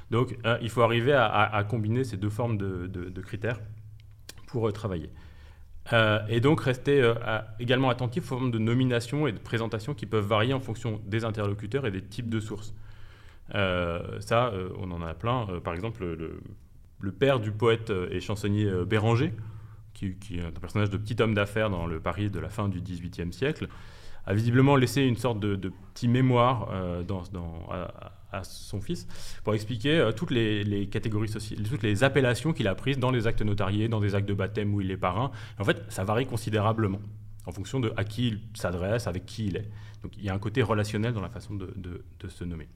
Donc 0.09 0.37
il 0.61 0.69
faut 0.69 0.81
arriver 0.81 1.13
à, 1.13 1.63
combiner 1.69 2.03
ces 2.03 2.17
deux 2.17 2.29
formes 2.29 2.57
de 2.57 3.21
critères 3.21 3.59
pour 4.47 4.71
travailler. 4.71 5.11
Euh, 5.93 6.19
et 6.27 6.41
donc 6.41 6.61
rester 6.61 7.01
euh, 7.01 7.13
également 7.59 7.89
attentif 7.89 8.23
aux 8.25 8.35
formes 8.35 8.51
de 8.51 8.59
nomination 8.59 9.27
et 9.27 9.31
de 9.31 9.37
présentation 9.37 9.93
qui 9.93 10.05
peuvent 10.05 10.25
varier 10.25 10.53
en 10.53 10.59
fonction 10.59 11.01
des 11.05 11.23
interlocuteurs 11.23 11.85
et 11.85 11.91
des 11.91 12.03
types 12.03 12.29
de 12.29 12.39
sources. 12.39 12.73
Euh, 13.55 14.19
ça, 14.19 14.51
on 14.77 14.91
en 14.91 15.01
a 15.01 15.13
plein. 15.13 15.47
par 15.63 15.73
exemple, 15.73 16.03
le, 16.03 17.11
père 17.11 17.39
du 17.39 17.51
poète 17.51 17.91
et 18.11 18.19
chansonnier 18.19 18.69
Béranger, 18.85 19.33
qui, 19.93 20.15
est 20.31 20.41
un 20.41 20.51
personnage 20.51 20.89
de 20.89 20.97
petit 20.97 21.21
homme 21.21 21.33
d'affaires 21.33 21.69
dans 21.69 21.87
le 21.87 21.99
Paris 21.99 22.29
de 22.29 22.39
la 22.39 22.49
fin 22.49 22.67
du 22.67 22.81
XVIIIe 22.81 23.31
siècle, 23.31 23.67
a 24.25 24.33
visiblement 24.33 24.75
laissé 24.75 25.03
une 25.03 25.15
sorte 25.15 25.39
de, 25.39 25.71
petit 25.93 26.09
mémoire 26.09 26.69
dans, 27.07 27.23
à, 27.71 28.16
son 28.43 28.81
fils 28.81 29.07
pour 29.43 29.53
expliquer 29.53 29.97
euh, 29.97 30.11
toutes 30.11 30.31
les, 30.31 30.87
catégories 30.87 31.29
sociales, 31.29 31.61
toutes 31.69 31.83
les 31.83 32.03
appellations 32.03 32.53
qu'il 32.53 32.67
a 32.67 32.75
prises 32.75 32.99
dans 32.99 33.11
les 33.11 33.27
actes 33.27 33.41
notariés, 33.41 33.87
dans 33.87 33.99
des 33.99 34.15
actes 34.15 34.27
de 34.27 34.33
baptême 34.33 34.73
où 34.73 34.81
il 34.81 34.91
est 34.91 34.97
parrain. 34.97 35.31
En 35.59 35.63
fait, 35.63 35.81
ça 35.89 36.03
varie 36.03 36.25
considérablement 36.25 36.99
en 37.45 37.51
fonction 37.51 37.79
de 37.79 37.93
à 37.97 38.03
qui 38.03 38.27
il 38.27 38.39
s'adresse, 38.53 39.07
avec 39.07 39.25
qui 39.25 39.47
il 39.47 39.57
est. 39.57 39.69
Donc 40.03 40.13
il 40.17 40.23
y 40.23 40.29
a 40.29 40.33
un 40.33 40.39
côté 40.39 40.61
relationnel 40.61 41.13
dans 41.13 41.21
la 41.21 41.29
façon 41.29 41.55
de, 41.55 42.03
se 42.27 42.43
nommer. 42.43 42.67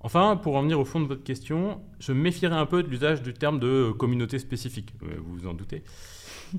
Enfin, 0.00 0.36
pour 0.36 0.56
en 0.56 0.62
venir 0.62 0.78
au 0.78 0.84
fond 0.84 1.00
de 1.00 1.06
votre 1.06 1.24
question, 1.24 1.82
je 1.98 2.12
méfierais 2.12 2.54
un 2.54 2.66
peu 2.66 2.84
de 2.84 2.88
l'usage 2.88 3.20
du 3.20 3.34
terme 3.34 3.58
de 3.58 3.90
communauté 3.90 4.38
spécifique, 4.38 4.94
euh, 5.02 5.16
vous 5.18 5.38
vous 5.38 5.46
en 5.48 5.54
doutez. 5.54 5.82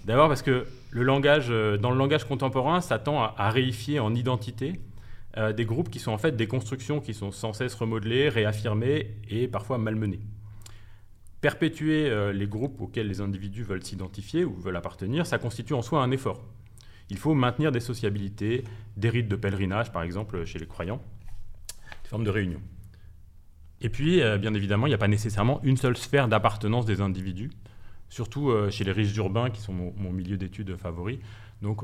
D'abord 0.05 0.27
parce 0.27 0.41
que 0.41 0.67
le 0.91 1.03
langage, 1.03 1.47
euh, 1.49 1.77
dans 1.77 1.91
le 1.91 1.97
langage 1.97 2.25
contemporain, 2.25 2.81
ça 2.81 2.99
tend 2.99 3.23
à, 3.23 3.49
réifier 3.49 3.99
en 3.99 4.13
identité 4.13 4.73
euh, 5.37 5.53
des 5.53 5.65
groupes 5.65 5.89
qui 5.89 5.99
sont 5.99 6.11
en 6.11 6.17
fait 6.17 6.35
des 6.35 6.47
constructions 6.47 6.99
qui 6.99 7.13
sont 7.13 7.31
sans 7.31 7.53
cesse 7.53 7.75
remodelées, 7.75 8.29
réaffirmées 8.29 9.15
et 9.29 9.47
parfois 9.47 9.77
malmenées. 9.77 10.21
Perpétuer 11.41 12.09
euh, 12.09 12.33
les 12.33 12.47
groupes 12.47 12.81
auxquels 12.81 13.07
les 13.07 13.21
individus 13.21 13.63
veulent 13.63 13.83
s'identifier 13.83 14.43
ou 14.43 14.55
veulent 14.55 14.75
appartenir, 14.75 15.27
ça 15.27 15.37
constitue 15.37 15.73
en 15.73 15.83
soi 15.83 16.01
un 16.01 16.09
effort. 16.09 16.43
Il 17.11 17.17
faut 17.17 17.35
maintenir 17.35 17.71
des 17.71 17.79
sociabilités, 17.79 18.63
des 18.97 19.09
rites 19.09 19.27
de 19.27 19.35
pèlerinage 19.35 19.91
par 19.91 20.01
exemple 20.01 20.45
chez 20.45 20.57
les 20.57 20.65
croyants, 20.65 21.01
des 22.03 22.09
formes 22.09 22.23
de 22.23 22.31
réunion. 22.31 22.61
Et 23.81 23.89
puis, 23.89 24.21
euh, 24.21 24.39
bien 24.39 24.55
évidemment, 24.55 24.87
il 24.87 24.89
n'y 24.89 24.95
a 24.95 24.99
pas 24.99 25.07
nécessairement 25.07 25.61
une 25.63 25.77
seule 25.77 25.95
sphère 25.95 26.27
d'appartenance 26.27 26.85
des 26.85 27.01
individus, 27.01 27.51
surtout 28.09 28.51
chez 28.71 28.83
les 28.83 28.91
riches 28.91 29.15
urbains 29.17 29.51
qui 29.51 29.61
sont 29.61 29.73
mon, 29.73 30.11
milieu 30.11 30.35
d'études 30.35 30.75
favori. 30.75 31.19
Donc, 31.61 31.83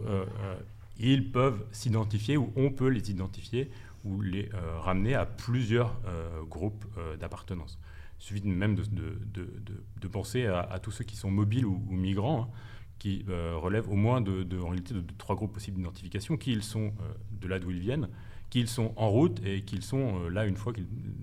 ils 1.00 1.32
peuvent 1.32 1.66
s'identifier 1.72 2.38
ou 2.38 2.52
on 2.56 2.72
peut 2.72 2.88
les 2.88 3.12
identifier 3.12 3.70
ou 4.04 4.22
les 4.22 4.50
euh, 4.54 4.80
ramener 4.80 5.16
à 5.16 5.26
plusieurs 5.26 6.00
euh, 6.06 6.44
groupes 6.44 6.86
euh, 6.98 7.18
d'appartenance. 7.18 7.80
Il 8.20 8.24
suffit 8.24 8.48
même 8.48 8.76
de, 8.76 10.08
penser 10.08 10.46
à, 10.46 10.80
tous 10.82 10.92
ceux 10.92 11.04
qui 11.04 11.16
sont 11.16 11.30
mobiles 11.30 11.66
ou, 11.66 11.78
migrants, 11.90 12.44
hein, 12.44 12.50
qui 12.98 13.26
relèvent 13.28 13.90
au 13.90 13.96
moins 13.96 14.22
de, 14.22 14.48
en 14.62 14.70
réalité 14.70 14.94
de, 14.94 15.04
trois 15.18 15.36
groupes 15.36 15.52
possibles 15.52 15.78
d'identification, 15.78 16.38
qui 16.38 16.54
ils 16.54 16.64
sont 16.64 16.94
de 17.32 17.48
là 17.48 17.60
d'où 17.60 17.72
ils 17.72 17.80
viennent, 17.80 18.08
qui 18.50 18.62
ils 18.62 18.70
sont 18.70 18.94
en 18.96 19.10
route 19.10 19.42
et 19.46 19.64
qui 19.64 19.76
ils 19.76 19.84
sont 19.84 20.30
là 20.30 20.46
une 20.46 20.56
fois 20.56 20.72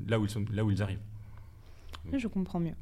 là 0.06 0.20
où 0.20 0.24
ils 0.24 0.30
sont 0.30 0.44
là 0.52 0.64
où 0.64 0.70
ils 0.70 0.82
arrivent. 0.82 1.00
Je 2.12 2.28
comprends 2.28 2.60
mieux. 2.60 2.74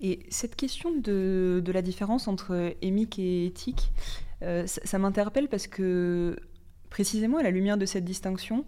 Et 0.00 0.26
cette 0.28 0.56
question 0.56 0.90
de, 0.92 1.62
la 1.66 1.82
différence 1.82 2.28
entre 2.28 2.74
émique 2.82 3.18
et 3.18 3.46
éthique, 3.46 3.92
euh, 4.42 4.66
ça, 4.66 4.98
m'interpelle 4.98 5.48
parce 5.48 5.66
que, 5.66 6.36
précisément 6.90 7.38
à 7.38 7.42
la 7.42 7.50
lumière 7.50 7.78
de 7.78 7.86
cette 7.86 8.04
distinction, 8.04 8.64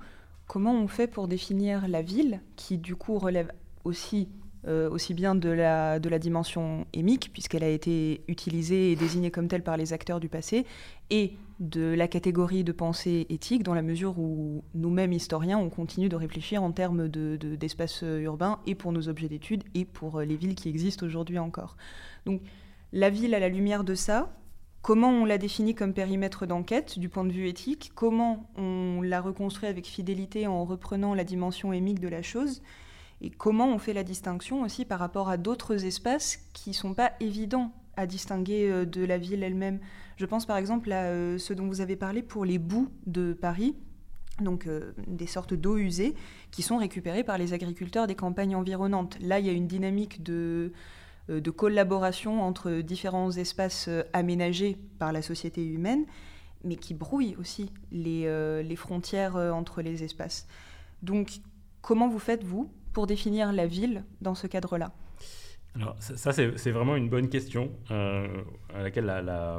comment 0.46 0.74
on 0.74 0.88
fait 0.88 1.06
pour 1.06 1.28
définir 1.28 1.88
la 1.88 2.02
ville, 2.02 2.40
qui 2.56 2.78
du 2.78 2.96
coup 2.96 3.18
relève 3.18 3.52
aussi 3.84 4.28
aussi 4.90 5.14
bien 5.14 5.34
de 5.34 5.48
la, 5.48 5.98
de 5.98 6.10
la 6.10 6.18
dimension 6.18 6.86
émique, 6.92 7.30
puisqu'elle 7.32 7.64
a 7.64 7.68
été 7.68 8.22
utilisée 8.28 8.92
et 8.92 8.96
désignée 8.96 9.30
comme 9.30 9.48
telle 9.48 9.62
par 9.62 9.78
les 9.78 9.94
acteurs 9.94 10.20
du 10.20 10.28
passé, 10.28 10.66
et 11.08 11.32
de 11.60 11.94
la 11.94 12.06
catégorie 12.06 12.64
de 12.64 12.72
pensée 12.72 13.26
éthique, 13.30 13.62
dans 13.62 13.74
la 13.74 13.82
mesure 13.82 14.18
où 14.18 14.62
nous-mêmes, 14.74 15.12
historiens, 15.12 15.58
on 15.58 15.70
continue 15.70 16.08
de 16.08 16.16
réfléchir 16.16 16.62
en 16.62 16.72
termes 16.72 17.08
d'espace 17.08 18.04
de, 18.04 18.20
urbain, 18.20 18.60
et 18.66 18.74
pour 18.74 18.92
nos 18.92 19.08
objets 19.08 19.28
d'étude, 19.28 19.64
et 19.74 19.84
pour 19.84 20.20
les 20.20 20.36
villes 20.36 20.54
qui 20.54 20.68
existent 20.68 21.06
aujourd'hui 21.06 21.38
encore. 21.38 21.76
Donc 22.26 22.42
la 22.92 23.10
ville, 23.10 23.34
à 23.34 23.40
la 23.40 23.48
lumière 23.48 23.84
de 23.84 23.94
ça, 23.94 24.32
comment 24.82 25.10
on 25.10 25.24
l'a 25.24 25.38
définit 25.38 25.74
comme 25.74 25.92
périmètre 25.92 26.46
d'enquête 26.46 26.98
du 26.98 27.08
point 27.08 27.24
de 27.24 27.32
vue 27.32 27.48
éthique, 27.48 27.92
comment 27.94 28.50
on 28.56 29.02
l'a 29.02 29.20
reconstruit 29.20 29.68
avec 29.68 29.86
fidélité 29.86 30.46
en 30.46 30.64
reprenant 30.64 31.14
la 31.14 31.24
dimension 31.24 31.72
émique 31.72 32.00
de 32.00 32.08
la 32.08 32.22
chose, 32.22 32.62
et 33.20 33.30
comment 33.30 33.68
on 33.68 33.78
fait 33.78 33.92
la 33.92 34.04
distinction 34.04 34.62
aussi 34.62 34.84
par 34.84 35.00
rapport 35.00 35.28
à 35.28 35.36
d'autres 35.36 35.84
espaces 35.84 36.38
qui 36.52 36.70
ne 36.70 36.74
sont 36.74 36.94
pas 36.94 37.12
évidents 37.20 37.72
à 37.96 38.06
distinguer 38.06 38.70
euh, 38.70 38.84
de 38.84 39.04
la 39.04 39.18
ville 39.18 39.42
elle-même. 39.42 39.80
Je 40.16 40.26
pense 40.26 40.46
par 40.46 40.56
exemple 40.56 40.92
à 40.92 41.06
euh, 41.06 41.38
ce 41.38 41.52
dont 41.52 41.66
vous 41.66 41.80
avez 41.80 41.96
parlé 41.96 42.22
pour 42.22 42.44
les 42.44 42.58
boues 42.58 42.88
de 43.06 43.32
Paris, 43.32 43.74
donc 44.40 44.68
euh, 44.68 44.92
des 45.08 45.26
sortes 45.26 45.54
d'eau 45.54 45.76
usées 45.76 46.14
qui 46.52 46.62
sont 46.62 46.76
récupérées 46.76 47.24
par 47.24 47.38
les 47.38 47.54
agriculteurs 47.54 48.06
des 48.06 48.14
campagnes 48.14 48.54
environnantes. 48.54 49.18
Là, 49.20 49.40
il 49.40 49.46
y 49.46 49.48
a 49.48 49.52
une 49.52 49.66
dynamique 49.66 50.22
de, 50.22 50.72
de 51.28 51.50
collaboration 51.50 52.42
entre 52.42 52.80
différents 52.80 53.30
espaces 53.30 53.88
aménagés 54.12 54.76
par 54.98 55.12
la 55.12 55.22
société 55.22 55.64
humaine, 55.66 56.04
mais 56.64 56.76
qui 56.76 56.94
brouille 56.94 57.36
aussi 57.38 57.70
les, 57.92 58.62
les 58.62 58.76
frontières 58.76 59.36
entre 59.36 59.82
les 59.82 60.04
espaces. 60.04 60.46
Donc, 61.02 61.40
comment 61.82 62.08
vous 62.08 62.18
faites, 62.18 62.44
vous, 62.44 62.70
pour 62.92 63.06
définir 63.06 63.52
la 63.52 63.66
ville 63.66 64.04
dans 64.20 64.34
ce 64.34 64.46
cadre-là? 64.46 64.92
Alors 65.74 65.96
ça, 66.00 66.32
c'est 66.32 66.70
vraiment 66.70 66.96
une 66.96 67.08
bonne 67.08 67.28
question 67.28 67.70
euh, 67.90 68.26
à 68.74 68.82
laquelle 68.82 69.06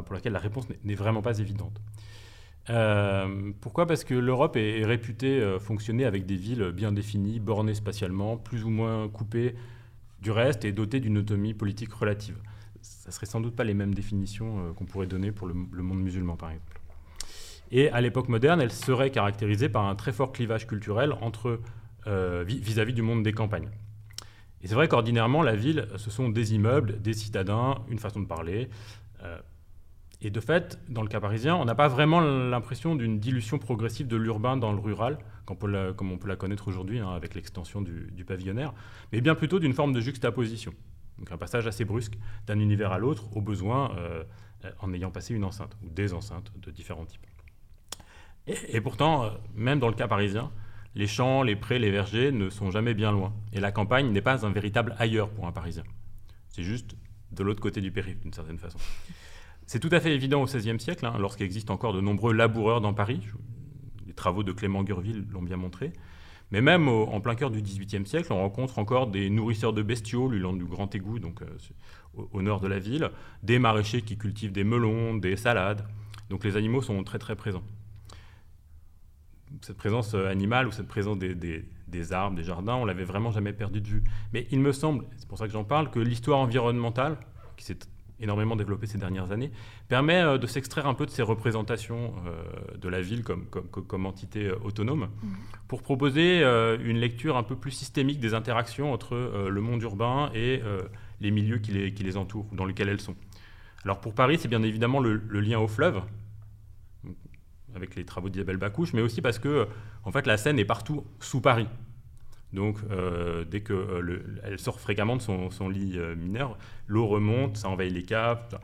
pour 0.06 0.16
laquelle 0.16 0.34
la 0.34 0.40
réponse 0.40 0.68
n'est 0.84 0.96
vraiment 0.96 1.22
pas 1.22 1.40
évidente. 1.40 1.80
Euh, 2.70 3.52
pourquoi? 3.62 3.88
Parce 3.88 4.04
que 4.04 4.14
l'Europe 4.14 4.58
est, 4.58 4.84
réputée 4.86 5.40
euh, 5.40 5.60
fonctionner 5.60 6.06
avec 6.06 6.26
des 6.26 6.36
villes 6.36 6.72
bien 6.72 6.92
définies, 6.92 7.40
bornées 7.40 7.74
spatialement, 7.74 8.38
plus 8.38 8.64
ou 8.64 8.70
moins 8.70 9.08
coupées 9.08 9.56
du 10.22 10.32
reste 10.32 10.66
et 10.66 10.72
dotées 10.72 11.00
d'une 11.00 11.18
autonomie 11.18 11.54
politique 11.54 11.94
relative. 11.94 12.38
Ça 12.82 13.12
serait 13.12 13.26
sans 13.26 13.42
doute 13.42 13.56
pas 13.56 13.64
les 13.64 13.74
mêmes 13.74 13.94
définitions 13.94 14.74
qu'on 14.74 14.86
pourrait 14.86 15.08
donner 15.08 15.32
pour 15.32 15.48
le, 15.48 15.56
le, 15.72 15.84
monde 15.84 16.00
musulman, 16.02 16.38
par 16.38 16.50
exemple. 16.52 16.80
Et 17.72 17.90
à 17.90 18.02
l'époque 18.02 18.30
moderne, 18.30 18.62
elle 18.62 18.72
serait 18.72 19.12
caractérisée 19.12 19.70
par 19.70 19.86
un 19.86 19.96
très 19.96 20.12
fort 20.12 20.32
clivage 20.32 20.66
culturel 20.66 21.14
entre 21.22 21.60
euh, 22.08 22.44
vis-à-vis 22.48 22.94
du 22.94 23.02
monde 23.02 23.24
des 23.24 23.34
campagnes. 23.34 23.70
Et 24.62 24.68
c'est 24.68 24.76
vrai 24.76 24.88
qu'ordinairement, 24.88 25.44
la 25.44 25.56
ville, 25.56 25.88
ce 25.98 26.10
sont 26.10 26.30
des 26.30 26.54
immeubles, 26.54 27.02
des 27.02 27.14
citadins, 27.14 27.76
une 27.90 28.00
façon 28.00 28.22
de 28.22 28.26
parler. 28.26 28.70
Euh, 29.24 29.38
et 30.22 30.30
de 30.30 30.40
fait, 30.40 30.80
dans 30.90 31.02
le 31.02 31.08
cas 31.08 31.20
parisien, 31.20 31.56
on 31.56 31.66
n'a 31.66 31.76
pas 31.76 31.88
vraiment 31.88 32.20
l'impression 32.20 32.96
d'une 32.96 33.20
dilution 33.20 33.58
progressive 33.58 34.08
de 34.08 34.18
l'urbain 34.18 34.58
dans 34.58 34.74
le 34.74 34.80
rural, 34.80 35.18
comme 35.46 36.12
on 36.12 36.18
peut 36.18 36.28
la 36.28 36.36
connaître 36.36 36.68
aujourd'hui 36.68 37.00
hein, 37.00 37.10
avec 37.10 37.36
l'extension 37.36 37.82
du, 37.82 38.26
pavillonnaire, 38.26 38.74
mais 39.12 39.22
bien 39.22 39.36
plutôt 39.36 39.60
d'une 39.60 39.74
forme 39.74 39.94
de 39.94 40.02
juxtaposition. 40.02 40.74
Donc 41.18 41.32
un 41.32 41.38
passage 41.38 41.68
assez 41.68 41.86
brusque 41.86 42.18
d'un 42.48 42.60
univers 42.60 42.92
à 42.92 43.00
l'autre, 43.00 43.36
au 43.36 43.42
besoin, 43.42 43.96
euh, 43.98 44.24
en 44.80 44.94
ayant 44.94 45.12
passé 45.12 45.34
une 45.34 45.44
enceinte, 45.44 45.76
ou 45.84 45.90
des 45.90 46.14
enceintes 46.14 46.52
de 46.58 46.70
différents 46.70 47.06
types. 47.06 47.26
et 48.48 48.82
pourtant, 48.82 49.32
même 49.56 49.80
dans 49.80 49.88
le 49.88 49.94
cas 49.94 50.08
parisien, 50.08 50.52
les 50.96 51.08
champs, 51.08 51.44
les 51.44 51.56
prés, 51.56 51.80
les 51.80 51.92
vergers 51.92 52.32
ne 52.32 52.50
sont 52.50 52.72
jamais 52.72 52.94
bien 52.94 53.12
loin. 53.12 53.34
Et 53.54 53.60
la 53.60 53.72
campagne 53.72 54.12
n'est 54.12 54.22
pas 54.22 54.46
un 54.46 54.52
véritable 54.52 54.96
ailleurs 54.98 55.30
pour 55.30 55.48
un 55.48 55.52
Parisien. 55.52 55.84
C'est 56.50 56.64
juste 56.64 56.96
de 57.32 57.44
l'autre 57.44 57.62
côté 57.62 57.80
du 57.80 57.92
périph', 57.92 58.20
d'une 58.22 58.34
certaine 58.34 58.58
façon. 58.58 58.80
C'est 59.72 59.80
tout 59.80 59.90
à 59.92 60.00
fait 60.00 60.16
évident 60.16 60.42
au 60.42 60.46
XVIe 60.46 60.80
siècle, 60.80 61.06
hein, 61.06 61.14
lorsqu'il 61.20 61.46
existe 61.46 61.70
encore 61.70 61.94
de 61.94 62.02
nombreux 62.02 62.34
laboureurs 62.34 62.82
dans 62.82 62.96
Paris. 62.96 63.22
Les 64.08 64.14
travaux 64.14 64.42
de 64.42 64.52
Clément 64.52 64.82
Gurville 64.82 65.28
l'ont 65.30 65.44
bien 65.44 65.58
montré. 65.58 65.94
Mais 66.50 66.60
même 66.60 66.88
en 66.88 67.22
plein 67.22 67.36
cœur 67.36 67.52
du 67.52 67.62
XVIIIe 67.62 68.04
siècle, 68.08 68.34
on 68.34 68.40
rencontre 68.40 68.80
encore 68.80 69.06
des 69.06 69.30
nourrisseurs 69.30 69.72
de 69.72 69.84
bestiaux 69.84 70.28
long 70.28 70.54
du 70.54 70.66
Grand 70.66 70.96
Égout, 70.96 71.20
donc 71.20 71.44
euh, 71.44 72.26
au, 72.32 72.42
nord 72.42 72.62
de 72.62 72.68
la 72.68 72.80
ville, 72.80 73.12
des 73.44 73.60
maraîchers 73.60 74.02
qui 74.02 74.18
cultivent 74.18 74.52
des 74.52 74.64
melons, 74.64 75.14
des 75.14 75.36
salades. 75.36 75.86
Donc 76.32 76.44
les 76.46 76.58
animaux 76.58 76.82
sont 76.82 77.04
très 77.04 77.20
très 77.20 77.36
présents 77.36 77.64
cette 79.62 79.78
présence 79.78 80.16
euh, 80.16 80.30
animale 80.30 80.68
ou 80.68 80.72
cette 80.72 80.88
présence 80.88 81.20
des, 81.20 82.12
arbres, 82.12 82.36
des 82.36 82.44
jardins, 82.44 82.76
on 82.76 82.86
l'avait 82.86 83.04
vraiment 83.04 83.30
jamais 83.30 83.54
perdu 83.54 83.82
de 83.82 83.88
vue. 83.88 84.04
Mais 84.34 84.48
il 84.50 84.62
me 84.62 84.72
semble, 84.72 85.06
c'est 85.18 85.28
pour 85.28 85.38
ça 85.38 85.46
que 85.46 85.54
j'en 85.54 85.64
parle, 85.64 85.92
que 85.92 86.00
l'histoire 86.00 86.40
environnementale, 86.40 87.18
qui 87.56 87.66
s'est 87.66 87.78
énormément 88.20 88.56
développée 88.56 88.88
ces 88.88 88.98
dernières 88.98 89.32
années, 89.32 89.52
permet 89.88 90.22
euh, 90.22 90.38
de 90.38 90.48
s'extraire 90.48 90.88
un 90.88 90.94
peu 90.94 91.06
de 91.06 91.12
ces 91.12 91.22
représentations 91.22 92.14
euh, 92.26 92.78
de 92.78 92.90
la 92.90 93.02
ville 93.02 93.24
comme, 93.24 93.46
comme, 93.46 94.06
entité 94.06 94.52
autonome, 94.64 95.10
mmh. 95.22 95.28
pour 95.68 95.82
proposer 95.82 96.42
une 96.42 96.98
lecture 96.98 97.38
un 97.38 97.44
peu 97.44 97.56
plus 97.56 97.72
systémique 97.72 98.20
des 98.20 98.34
interactions 98.34 98.94
entre 98.94 99.16
le 99.50 99.62
monde 99.62 99.82
urbain 99.84 100.32
et 100.34 100.62
les 101.20 101.32
milieux 101.32 101.60
qui 101.60 101.72
les, 101.72 101.94
qui 101.94 102.04
les 102.04 102.18
entourent, 102.18 102.48
dans 102.52 102.66
lesquels 102.66 102.90
elles 102.90 103.02
sont. 103.02 103.16
Alors 103.84 104.00
pour 104.00 104.14
Paris, 104.14 104.38
c'est 104.40 104.48
bien 104.48 104.64
évidemment 104.64 105.00
le 105.00 105.40
lien 105.40 105.60
au 105.60 105.68
fleuve, 105.68 106.02
avec 107.76 107.96
les 107.96 108.06
travaux 108.06 108.30
d'Isabelle 108.30 108.58
Bacouche, 108.58 108.94
mais 108.94 109.02
aussi 109.02 109.22
parce 109.22 109.40
que 109.40 109.68
en 110.04 110.12
fait, 110.12 110.26
la 110.26 110.38
Seine 110.38 110.60
est 110.60 110.66
partout 110.66 111.04
sous 111.20 111.42
Paris. 111.42 111.68
Donc, 112.54 112.78
euh, 112.90 113.46
dès 113.46 113.62
qu'elle 113.62 113.76
euh, 113.76 114.58
sort 114.58 114.80
fréquemment 114.80 115.16
de 115.16 115.22
son, 115.22 115.70
lit 115.70 115.94
euh, 115.98 116.16
mineur, 116.16 116.58
l'eau 116.88 117.08
remonte, 117.08 117.58
ça 117.58 117.70
envahit 117.70 117.94
les 117.94 118.04
caves, 118.04 118.60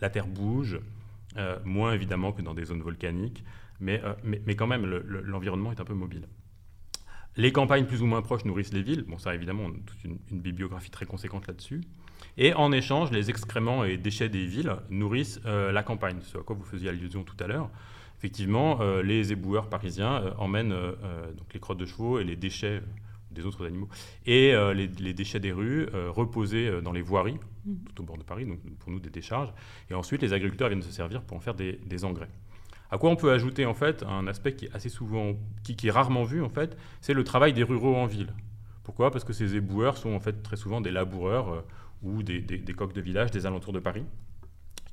la 0.00 0.10
terre 0.10 0.26
bouge, 0.26 0.80
moins 1.64 1.92
évidemment 1.92 2.32
que 2.32 2.42
dans 2.42 2.54
des 2.54 2.64
zones 2.64 2.82
volcaniques, 2.82 3.44
mais, 3.78 4.02
mais, 4.24 4.56
quand 4.56 4.66
même, 4.66 4.84
l'environnement 4.84 5.70
est 5.70 5.78
un 5.80 5.84
peu 5.84 5.94
mobile. 5.94 6.26
Les 7.36 7.52
campagnes 7.52 7.84
plus 7.84 8.02
ou 8.02 8.06
moins 8.06 8.22
proches 8.22 8.44
nourrissent 8.44 8.72
les 8.72 8.82
villes. 8.82 9.04
Bon, 9.06 9.18
ça, 9.18 9.36
évidemment, 9.36 9.66
on 9.66 9.70
a 9.70 9.76
toute 9.86 10.02
une, 10.02 10.40
bibliographie 10.40 10.90
très 10.90 11.06
conséquente 11.06 11.46
là-dessus. 11.46 11.82
Et 12.38 12.54
en 12.54 12.72
échange, 12.72 13.12
les 13.12 13.30
excréments 13.30 13.84
et 13.84 13.98
déchets 13.98 14.28
des 14.28 14.46
villes 14.46 14.74
nourrissent 14.90 15.40
la 15.44 15.82
campagne, 15.84 16.18
ce 16.22 16.38
à 16.38 16.42
quoi 16.42 16.56
vous 16.56 16.64
faisiez 16.64 16.88
allusion 16.88 17.22
tout 17.22 17.36
à 17.38 17.46
l'heure 17.46 17.70
effectivement, 18.18 18.80
les 19.04 19.30
éboueurs 19.30 19.68
parisiens 19.68 20.34
emmènent 20.38 20.70
donc 20.70 21.54
les 21.54 21.60
crottes 21.60 21.78
de 21.78 21.86
chevaux 21.86 22.18
et 22.18 22.24
les 22.24 22.34
déchets 22.34 22.82
des 23.30 23.44
autres 23.44 23.66
animaux, 23.66 23.88
et 24.26 24.54
les, 24.74 25.14
déchets 25.14 25.40
des 25.40 25.52
rues 25.52 25.86
reposés 26.08 26.80
dans 26.82 26.92
les 26.92 27.02
voiries, 27.02 27.38
mmh. 27.66 27.74
tout 27.94 28.02
au 28.02 28.04
bord 28.04 28.18
de 28.18 28.22
Paris, 28.22 28.46
donc 28.46 28.60
pour 28.78 28.90
nous 28.90 29.00
des 29.00 29.10
décharges, 29.10 29.52
et 29.90 29.94
ensuite 29.94 30.22
les 30.22 30.32
agriculteurs 30.32 30.68
viennent 30.68 30.82
se 30.82 30.90
servir 30.90 31.22
pour 31.22 31.36
en 31.36 31.40
faire 31.40 31.54
des, 31.54 32.04
engrais. 32.04 32.28
À 32.90 32.98
quoi 32.98 33.10
on 33.10 33.16
peut 33.16 33.32
ajouter 33.32 33.66
en 33.66 33.74
fait 33.74 34.02
un 34.02 34.26
aspect 34.26 34.54
qui 34.54 34.66
est 34.66 34.74
assez 34.74 34.88
souvent, 34.88 35.34
qui, 35.62 35.76
est 35.86 35.90
rarement 35.90 36.24
vu 36.24 36.42
en 36.42 36.48
fait, 36.48 36.76
c'est 37.00 37.14
le 37.14 37.24
travail 37.24 37.52
des 37.52 37.62
ruraux 37.62 37.96
en 37.96 38.06
ville. 38.06 38.32
Pourquoi? 38.82 39.10
Parce 39.10 39.24
que 39.24 39.34
ces 39.34 39.56
éboueurs 39.56 39.98
sont 39.98 40.12
en 40.12 40.20
fait 40.20 40.42
très 40.42 40.56
souvent 40.56 40.80
des 40.80 40.90
laboureurs 40.90 41.64
ou 42.02 42.22
des, 42.22 42.42
coqs 42.74 42.94
de 42.94 43.00
village 43.00 43.30
des 43.30 43.44
alentours 43.44 43.74
de 43.74 43.80
Paris, 43.80 44.04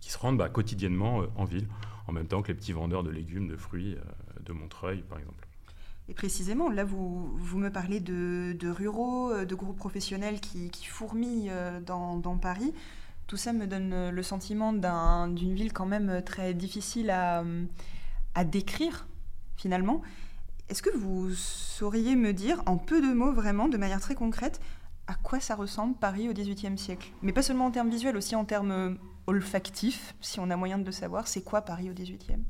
qui 0.02 0.12
se 0.12 0.18
rendent 0.18 0.38
bah, 0.38 0.50
quotidiennement 0.50 1.24
en 1.36 1.46
ville 1.46 1.68
en 2.08 2.12
même 2.12 2.28
temps 2.28 2.42
que 2.42 2.50
les 2.50 2.54
petits 2.54 2.72
vendeurs 2.72 3.04
de 3.04 3.10
légumes, 3.10 3.48
de 3.48 3.56
fruits 3.56 3.96
euh, 3.96 4.40
de 4.44 4.54
Montreuil, 4.54 5.04
par 5.10 5.18
exemple. 5.18 5.48
Et 6.08 6.14
précisément, 6.14 6.70
là, 6.70 6.84
vous, 6.84 7.36
vous 7.36 7.58
me 7.58 7.70
parlez 7.70 8.00
de, 8.00 8.70
ruraux, 8.70 9.32
euh, 9.32 9.46
de 9.46 9.56
groupes 9.56 9.78
professionnels 9.78 10.40
qui, 10.40 10.70
fourmillent 10.86 11.50
euh, 11.50 11.80
dans, 11.82 12.38
Paris. 12.38 12.74
Tout 13.28 13.38
ça 13.38 13.54
me 13.54 13.66
donne 13.66 14.10
le 14.10 14.24
sentiment 14.24 14.72
d'une 14.72 15.56
ville 15.56 15.74
quand 15.74 15.88
même 15.88 16.22
très 16.24 16.54
difficile 16.54 17.10
à, 17.10 17.44
à 18.36 18.44
décrire, 18.44 19.08
finalement. 19.58 20.04
Est-ce 20.70 20.84
que 20.84 20.96
vous 20.96 21.32
sauriez 21.32 22.16
me 22.16 22.34
dire, 22.34 22.62
en 22.68 22.78
peu 22.78 23.02
de 23.02 23.12
mots 23.14 23.34
vraiment, 23.34 23.68
de 23.68 23.78
manière 23.78 24.00
très 24.00 24.14
concrète, 24.14 24.60
à 25.08 25.16
quoi 25.16 25.40
ça 25.40 25.56
ressemble 25.56 25.96
Paris 25.96 26.30
au 26.30 26.34
XVIIIe 26.34 26.78
siècle? 26.78 27.12
Mais 27.24 27.34
pas 27.34 27.42
seulement 27.42 27.66
en 27.66 27.72
termes 27.72 27.90
visuels, 27.90 28.16
aussi 28.16 28.36
en 28.36 28.46
termes 28.46 28.98
olfactif, 29.26 30.16
si 30.22 30.40
on 30.40 30.52
a 30.52 30.56
moyen 30.56 30.78
de 30.78 30.86
le 30.86 30.92
savoir. 30.92 31.28
C'est 31.28 31.44
quoi 31.44 31.62
Paris 31.62 31.90
au 31.90 31.94
XVIIIe 31.94 32.44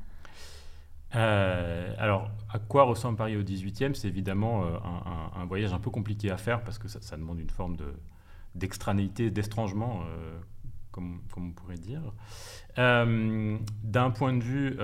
euh, 1.14 1.94
alors, 1.98 2.30
à 2.52 2.58
quoi 2.58 2.84
ressemble 2.84 3.16
Paris 3.16 3.36
au 3.36 3.42
XVIIIe 3.42 3.94
C'est 3.94 4.08
évidemment 4.08 4.64
euh, 4.64 4.76
un, 5.34 5.44
voyage 5.44 5.72
un 5.72 5.78
peu 5.78 5.90
compliqué 5.90 6.30
à 6.30 6.36
faire 6.36 6.62
parce 6.62 6.78
que 6.78 6.88
ça, 6.88 7.16
demande 7.16 7.38
une 7.38 7.50
forme 7.50 7.76
d'extranéité, 8.54 9.30
d'éstrangement, 9.30 10.02
euh, 10.02 10.38
comme, 10.90 11.20
on 11.36 11.50
pourrait 11.50 11.78
dire. 11.78 12.02
D'un 12.76 14.10
point 14.10 14.34
de 14.34 14.42
vue, 14.42 14.76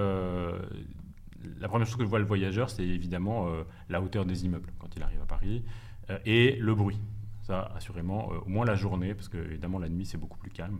la 1.60 1.68
première 1.68 1.86
chose 1.86 1.96
que 1.96 2.04
voit 2.04 2.20
le 2.20 2.24
voyageur, 2.24 2.70
c'est 2.70 2.86
évidemment 2.86 3.48
la 3.88 4.00
hauteur 4.00 4.24
des 4.24 4.44
immeubles 4.44 4.72
quand 4.78 4.94
il 4.96 5.02
arrive 5.02 5.20
à 5.20 5.26
Paris 5.26 5.64
et 6.24 6.56
le 6.56 6.74
bruit. 6.74 7.00
Ça, 7.42 7.72
assurément, 7.74 8.28
au 8.28 8.48
moins 8.48 8.64
la 8.64 8.76
journée, 8.76 9.14
parce 9.14 9.28
que 9.28 9.36
évidemment 9.36 9.80
la 9.80 9.88
nuit 9.88 10.06
c'est 10.06 10.16
beaucoup 10.16 10.38
plus 10.38 10.50
calme 10.50 10.78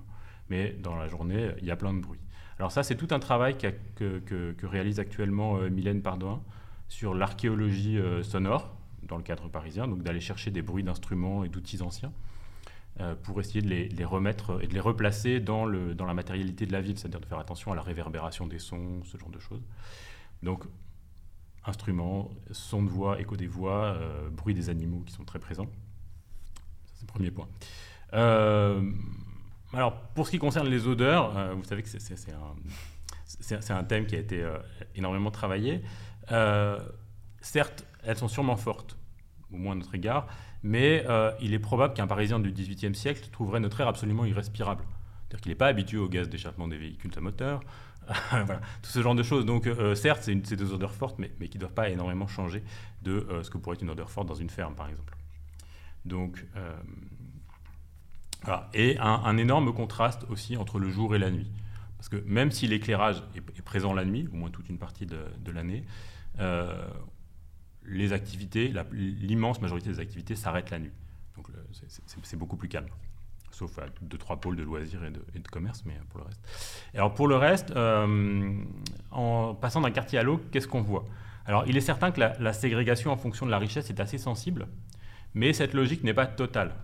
mais 0.53 0.77
dans 0.83 0.97
la 0.97 1.09
journée, 1.09 1.51
il 1.61 1.67
y 1.67 1.71
a 1.71 1.77
plein 1.77 1.95
de 1.95 2.01
bruit. 2.01 2.21
Alors 2.63 2.71
ça, 2.71 2.85
c'est 2.85 2.95
tout 2.95 3.09
un 3.11 3.19
travail 3.19 3.57
que, 3.59 4.55
réalise 4.63 5.01
actuellement 5.01 5.57
euh, 5.57 5.69
Mylène 5.69 6.01
Pardoin 6.01 6.41
sur 6.87 7.13
l'archéologie 7.13 7.99
euh, 7.99 8.23
sonore 8.23 8.77
dans 9.03 9.17
le 9.17 9.25
cadre 9.25 9.49
parisien, 9.49 9.89
donc 9.89 10.05
d'aller 10.05 10.21
chercher 10.21 10.53
des 10.53 10.63
bruits 10.63 10.85
d'instruments 10.85 11.43
et 11.43 11.49
d'outils 11.49 11.83
anciens. 11.83 12.13
pour 13.25 13.41
essayer 13.41 13.63
de 13.63 13.69
les, 13.69 14.05
remettre 14.05 14.63
et 14.63 14.69
de 14.69 14.75
les 14.75 14.79
replacer 14.79 15.41
dans, 15.41 15.67
la 15.67 16.15
matérialité 16.15 16.65
de 16.65 16.73
la 16.73 16.81
ville, 16.81 16.97
c'est-à-dire 16.97 17.19
de 17.19 17.27
faire 17.27 17.41
attention 17.41 17.73
à 17.73 17.75
la 17.75 17.83
réverbération 17.83 18.47
des 18.47 18.61
sons, 18.61 19.03
ce 19.07 19.19
genre 19.19 19.31
de 19.31 19.41
choses. 19.41 19.65
Donc, 20.45 20.63
instruments, 21.65 22.31
son 22.53 22.85
de 22.85 22.89
voix, 22.89 23.21
écho 23.21 23.37
des 23.37 23.49
voix, 23.49 23.99
bruit 24.31 24.55
des 24.55 24.71
animaux 24.71 25.03
qui 25.05 25.13
sont 25.13 25.25
très 25.25 25.41
présents. 25.41 25.67
C'est 26.95 27.03
le 27.03 27.07
premier 27.09 27.33
point. 27.33 27.49
Alors, 29.75 29.95
pour 30.15 30.27
ce 30.27 30.33
qui 30.33 30.39
concerne 30.39 30.69
les 30.69 30.87
odeurs, 30.87 31.33
vous 31.57 31.65
savez 31.65 31.83
que 31.83 31.89
c'est 31.89 33.73
un, 33.73 33.85
thème 33.85 34.07
qui 34.07 34.17
a 34.17 34.19
été 34.19 34.45
énormément 34.95 35.31
travaillé. 35.31 35.83
certes, 37.41 37.85
elles 38.05 38.17
sont 38.17 38.29
sûrement 38.29 38.57
fortes, 38.57 38.97
au 39.53 39.57
moins 39.57 39.73
à 39.73 39.77
notre 39.77 39.95
égard, 39.95 40.27
mais 40.63 41.05
euh, 41.09 41.33
il 41.41 41.55
est 41.55 41.59
probable 41.59 41.95
qu'un 41.95 42.07
Parisien 42.07 42.39
du 42.39 42.53
XVIIIe 42.53 42.95
siècle 42.95 43.29
trouverait 43.31 43.61
notre 43.61 43.81
air 43.81 43.89
absolument 43.89 44.25
irrespirable. 44.25 44.85
C'est-à-dire 45.23 45.41
qu'il 45.41 45.51
n'est 45.51 45.57
pas 45.57 45.67
habitué 45.67 45.99
au 45.99 46.09
gaz 46.09 46.29
d'échappement 46.29 46.69
des 46.69 46.79
véhicules 46.79 47.11
à 47.17 47.21
moteur, 47.21 47.63
voilà, 48.31 48.61
tout 48.83 48.91
ce 48.91 49.01
genre 49.03 49.15
de 49.15 49.23
choses. 49.23 49.45
Donc, 49.45 49.67
euh, 49.67 49.95
certes, 49.95 50.23
c'est 50.23 50.57
des 50.57 50.73
odeurs 50.73 50.93
fortes, 50.95 51.19
mais, 51.19 51.31
qui 51.49 51.57
ne 51.57 51.61
doivent 51.61 51.75
pas 51.75 51.89
énormément 51.89 52.27
changer 52.27 52.63
de 53.03 53.13
euh, 53.13 53.43
ce 53.43 53.51
que 53.51 53.59
pourrait 53.59 53.77
être 53.77 53.83
une 53.83 53.91
odeur 53.91 54.11
forte 54.11 54.29
dans 54.29 54.35
une 54.35 54.51
ferme, 54.51 54.75
par 54.75 54.89
exemple. 54.89 55.17
Donc, 56.05 56.45
Et 58.75 58.99
un, 58.99 59.37
énorme 59.37 59.73
contraste 59.73 60.25
aussi 60.29 60.57
entre 60.57 60.79
le 60.79 60.91
jour 60.91 61.15
et 61.15 61.19
la 61.19 61.31
nuit. 61.31 61.51
Parce 61.97 62.09
que 62.09 62.17
même 62.27 62.51
si 62.51 62.67
l'éclairage 62.67 63.23
est, 63.37 63.63
présent 63.63 63.95
la 63.95 64.05
nuit, 64.05 64.29
au 64.33 64.37
moins 64.37 64.51
toute 64.51 64.69
une 64.69 64.79
partie 64.79 65.07
de, 65.07 65.51
l'année, 65.53 65.85
les 67.85 68.13
activités, 68.13 68.73
l'immense 68.93 69.61
majorité 69.61 69.91
des 69.91 70.01
activités 70.01 70.37
s'arrêtent 70.37 70.71
la 70.71 70.79
nuit. 70.79 70.93
Donc 71.37 71.49
c'est 72.23 72.37
beaucoup 72.37 72.57
plus 72.57 72.69
calme. 72.69 72.89
Sauf 73.51 73.79
à 73.79 73.85
deux, 74.01 74.17
trois 74.17 74.41
pôles 74.41 74.57
de 74.57 74.63
loisirs 74.63 75.05
et 75.05 75.39
de, 75.39 75.49
commerce, 75.49 75.85
mais 75.85 75.95
pour 76.09 76.21
le 76.21 76.25
reste. 76.25 76.41
alors 76.95 77.13
pour 77.13 77.29
le 77.29 77.37
reste, 77.37 77.71
euh, 77.73 78.65
en 79.11 79.55
passant 79.55 79.83
d'un 79.83 79.91
quartier 79.91 80.19
à 80.19 80.23
l'autre, 80.23 80.45
qu'est-ce 80.51 80.69
qu'on 80.69 80.81
voit? 80.81 81.05
Alors 81.45 81.65
il 81.67 81.77
est 81.77 81.83
certain 81.83 82.13
que 82.13 82.21
la 82.21 82.53
ségrégation 82.55 83.11
en 83.11 83.17
fonction 83.17 83.45
de 83.45 83.51
la 83.51 83.59
richesse 83.59 83.91
est 83.91 84.01
assez 84.01 84.17
sensible, 84.17 84.69
mais 85.35 85.53
cette 85.53 85.75
logique 85.75 86.03
n'est 86.03 86.15
pas 86.15 86.27
totale. 86.27 86.75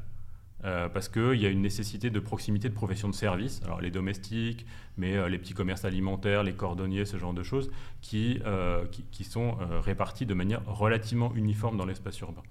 Euh, 0.64 0.88
parce 0.88 1.08
qu'il 1.08 1.36
y 1.36 1.46
a 1.46 1.50
une 1.50 1.62
nécessité 1.62 2.10
de 2.10 2.18
proximité 2.18 2.68
de 2.68 2.74
professions 2.74 3.08
de 3.08 3.14
service, 3.14 3.62
alors 3.64 3.80
les 3.80 3.92
domestiques, 3.92 4.66
mais 4.96 5.16
euh, 5.16 5.28
les 5.28 5.38
petits 5.38 5.54
commerces 5.54 5.84
alimentaires, 5.84 6.42
les 6.42 6.54
cordonniers, 6.54 7.04
ce 7.04 7.16
genre 7.16 7.32
de 7.32 7.44
choses, 7.44 7.70
qui, 8.00 8.40
euh, 8.44 8.84
qui, 9.12 9.22
sont 9.22 9.56
répartis 9.80 10.26
de 10.26 10.34
manière 10.34 10.64
relativement 10.66 11.32
uniforme 11.34 11.76
dans 11.76 11.86
l'espace 11.86 12.18
urbain. 12.20 12.42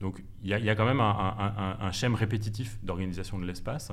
Donc 0.00 0.22
il 0.42 0.48
y, 0.48 0.70
a 0.70 0.74
quand 0.76 0.86
même 0.86 1.00
un, 1.00 1.76
un, 1.78 1.92
schème 1.92 2.14
répétitif 2.14 2.78
d'organisation 2.82 3.38
de 3.38 3.44
l'espace, 3.44 3.92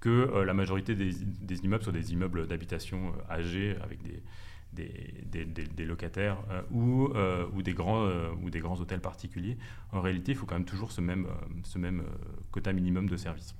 que 0.00 0.42
la 0.44 0.54
majorité 0.54 0.96
des, 0.96 1.12
des, 1.12 1.58
immeubles 1.64 1.84
soient 1.84 1.92
des 1.92 2.12
immeubles 2.12 2.48
d'habitation 2.48 3.12
âgés 3.30 3.76
avec 3.80 4.02
des, 4.02 4.22
des, 4.72 5.84
locataires 5.84 6.38
euh, 6.50 6.62
ou, 6.70 7.08
euh, 7.14 7.46
ou, 7.54 7.62
des 7.62 7.72
grands, 7.72 8.04
euh, 8.04 8.30
ou 8.42 8.50
des 8.50 8.60
grands 8.60 8.78
hôtels 8.80 9.00
particuliers. 9.00 9.56
En 9.92 10.00
réalité, 10.00 10.32
il 10.32 10.38
faut 10.38 10.46
quand 10.46 10.54
même 10.54 10.64
toujours 10.64 10.90
ce 10.92 11.00
même, 11.00 11.26
quota 12.50 12.72
minimum 12.72 13.08
de 13.08 13.16
services. 13.16 13.54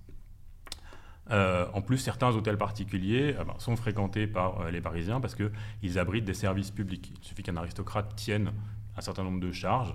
en 1.30 1.82
plus, 1.82 1.98
certains 1.98 2.34
hôtels 2.34 2.58
particuliers 2.58 3.34
ben, 3.34 3.54
sont 3.58 3.76
fréquentés 3.76 4.26
par 4.26 4.70
les 4.70 4.80
Parisiens 4.80 5.20
parce 5.20 5.36
qu'ils 5.36 5.98
abritent 5.98 6.24
des 6.24 6.34
services 6.34 6.70
publics. 6.70 7.12
Il 7.20 7.24
suffit 7.24 7.42
qu'un 7.42 7.56
aristocrate 7.56 8.14
tienne 8.16 8.52
un 8.96 9.00
certain 9.00 9.24
nombre 9.24 9.40
de 9.40 9.52
charges, 9.52 9.94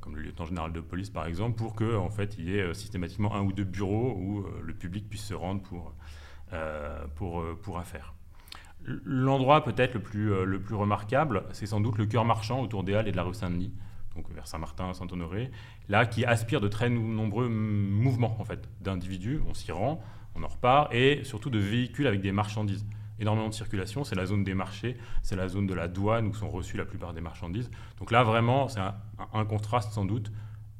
comme 0.00 0.16
le 0.16 0.22
lieutenant 0.22 0.46
général 0.46 0.72
de 0.72 0.80
police 0.80 1.10
par 1.10 1.26
exemple, 1.26 1.56
pour 1.56 1.74
qu'il 1.74 1.94
en 1.94 2.10
fait, 2.10 2.36
il 2.38 2.50
y 2.50 2.58
ait 2.58 2.74
systématiquement 2.74 3.34
un 3.34 3.42
ou 3.42 3.52
deux 3.52 3.64
bureaux 3.64 4.14
où 4.16 4.44
le 4.62 4.74
public 4.74 5.08
puisse 5.08 5.24
se 5.24 5.34
rendre 5.34 5.62
pour 5.62 5.94
affaires. 7.78 8.14
L'endroit 8.84 9.62
peut-être 9.62 9.94
le 9.94 10.00
plus, 10.00 10.32
euh, 10.32 10.44
le 10.44 10.60
plus 10.60 10.74
remarquable, 10.74 11.44
c'est 11.52 11.66
sans 11.66 11.80
doute 11.80 11.98
le 11.98 12.06
cœur 12.06 12.24
marchand 12.24 12.60
autour 12.60 12.82
des 12.82 12.94
Halles 12.94 13.08
et 13.08 13.12
de 13.12 13.16
la 13.16 13.22
rue 13.22 13.34
Saint-Denis, 13.34 13.72
donc 14.16 14.30
vers 14.32 14.46
Saint-Martin, 14.46 14.94
Saint-Honoré, 14.94 15.50
là 15.88 16.06
qui 16.06 16.24
aspire 16.24 16.60
de 16.60 16.68
très 16.68 16.88
nombreux 16.88 17.48
mouvements 17.48 18.36
en 18.40 18.44
fait 18.44 18.68
d'individus. 18.80 19.40
On 19.48 19.54
s'y 19.54 19.70
rend, 19.70 20.02
on 20.34 20.42
en 20.42 20.48
repart, 20.48 20.92
et 20.94 21.24
surtout 21.24 21.50
de 21.50 21.58
véhicules 21.58 22.06
avec 22.06 22.20
des 22.20 22.32
marchandises. 22.32 22.86
Énormément 23.18 23.48
de 23.50 23.54
circulation, 23.54 24.02
c'est 24.02 24.14
la 24.14 24.24
zone 24.24 24.44
des 24.44 24.54
marchés, 24.54 24.96
c'est 25.22 25.36
la 25.36 25.46
zone 25.46 25.66
de 25.66 25.74
la 25.74 25.88
douane 25.88 26.26
où 26.26 26.32
sont 26.32 26.48
reçues 26.48 26.78
la 26.78 26.86
plupart 26.86 27.12
des 27.12 27.20
marchandises. 27.20 27.70
Donc 27.98 28.10
là 28.10 28.24
vraiment, 28.24 28.68
c'est 28.68 28.80
un, 28.80 29.44
contraste 29.44 29.92
sans 29.92 30.06
doute. 30.06 30.32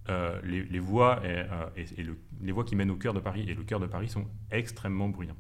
Euh, 0.08 0.40
les, 0.42 0.78
voies 0.78 1.20
et, 1.22 1.44
euh, 1.76 2.14
les 2.40 2.52
voies 2.52 2.64
qui 2.64 2.74
mènent 2.74 2.90
au 2.90 2.96
cœur 2.96 3.12
de 3.12 3.20
Paris 3.20 3.44
et 3.46 3.54
le 3.54 3.62
cœur 3.62 3.78
de 3.78 3.86
Paris 3.86 4.08
sont 4.08 4.24
extrêmement 4.50 5.10
bruyants 5.10 5.36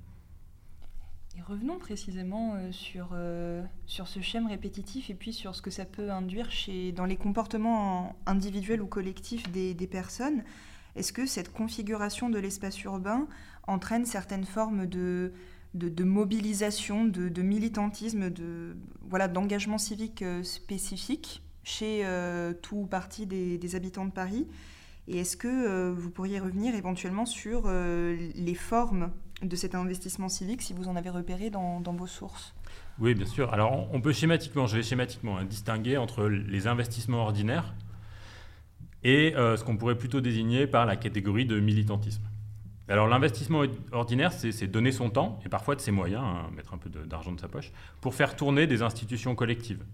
revenons 1.50 1.78
précisément 1.78 2.54
euh, 2.54 2.70
sur, 2.70 3.10
euh, 3.12 3.62
sur 3.86 4.06
ce 4.06 4.20
schème 4.20 4.46
répétitif 4.46 5.10
et 5.10 5.14
puis 5.14 5.32
sur 5.32 5.54
ce 5.54 5.62
que 5.62 5.70
ça 5.70 5.84
peut 5.84 6.10
induire 6.10 6.50
chez, 6.50 6.92
dans 6.92 7.06
les 7.06 7.16
comportements 7.16 8.16
individuels 8.26 8.80
ou 8.80 8.86
collectifs 8.86 9.50
des, 9.50 9.74
personnes. 9.86 10.44
Est-ce 10.96 11.12
que 11.12 11.26
cette 11.26 11.52
configuration 11.52 12.30
de 12.30 12.38
l'espace 12.38 12.80
urbain 12.84 13.26
entraîne 13.66 14.06
certaines 14.06 14.44
formes 14.44 14.86
de, 14.86 15.32
de, 15.74 16.04
mobilisation, 16.04 17.04
de, 17.04 17.42
militantisme, 17.42 18.30
de, 18.30 18.76
voilà, 19.08 19.26
d'engagement 19.26 19.78
civique 19.78 20.22
euh, 20.22 20.44
spécifique 20.44 21.42
chez 21.64 22.04
tout 22.62 22.76
ou 22.78 22.86
partie 22.86 23.26
des, 23.26 23.74
habitants 23.76 24.06
de 24.06 24.10
Paris? 24.10 24.46
Et 25.12 25.18
est-ce 25.18 25.36
que 25.36 25.90
vous 25.90 26.08
pourriez 26.08 26.38
revenir 26.38 26.74
éventuellement 26.76 27.26
sur 27.26 27.68
les 27.68 28.54
formes 28.54 29.10
de 29.42 29.56
cet 29.56 29.74
investissement 29.74 30.28
civique 30.28 30.62
si 30.62 30.72
vous 30.72 30.88
en 30.88 30.96
avez 30.96 31.10
repéré 31.10 31.50
dans, 31.50 31.80
vos 31.80 32.06
sources? 32.06 32.54
Oui, 33.00 33.14
bien 33.14 33.26
sûr. 33.26 33.52
Alors, 33.52 33.88
on 33.92 34.00
peut 34.00 34.12
schématiquement, 34.12 34.66
je 34.66 34.76
vais 34.76 34.82
schématiquement 34.82 35.38
hein, 35.38 35.44
distinguer 35.44 35.96
entre 35.96 36.28
les 36.28 36.66
investissements 36.66 37.22
ordinaires 37.22 37.74
et 39.02 39.34
euh, 39.34 39.56
ce 39.56 39.64
qu'on 39.64 39.76
pourrait 39.76 39.96
plutôt 39.96 40.20
désigner 40.20 40.66
par 40.66 40.86
la 40.86 40.96
catégorie 40.96 41.46
de 41.46 41.58
militantisme. 41.58 42.22
Alors, 42.88 43.06
l'investissement 43.06 43.62
ordinaire, 43.92 44.32
c'est 44.32 44.66
donner 44.66 44.90
son 44.90 45.10
temps 45.10 45.38
et 45.46 45.48
parfois 45.48 45.76
de 45.76 45.80
ses 45.80 45.92
moyens, 45.92 46.24
hein, 46.24 46.50
mettre 46.54 46.74
un 46.74 46.78
peu 46.78 46.90
d'argent 46.90 47.32
de, 47.32 47.40
sa 47.40 47.48
poche, 47.48 47.72
pour 48.00 48.14
faire 48.14 48.34
tourner 48.34 48.66
des 48.66 48.82
institutions 48.82 49.34
collectives. 49.36 49.84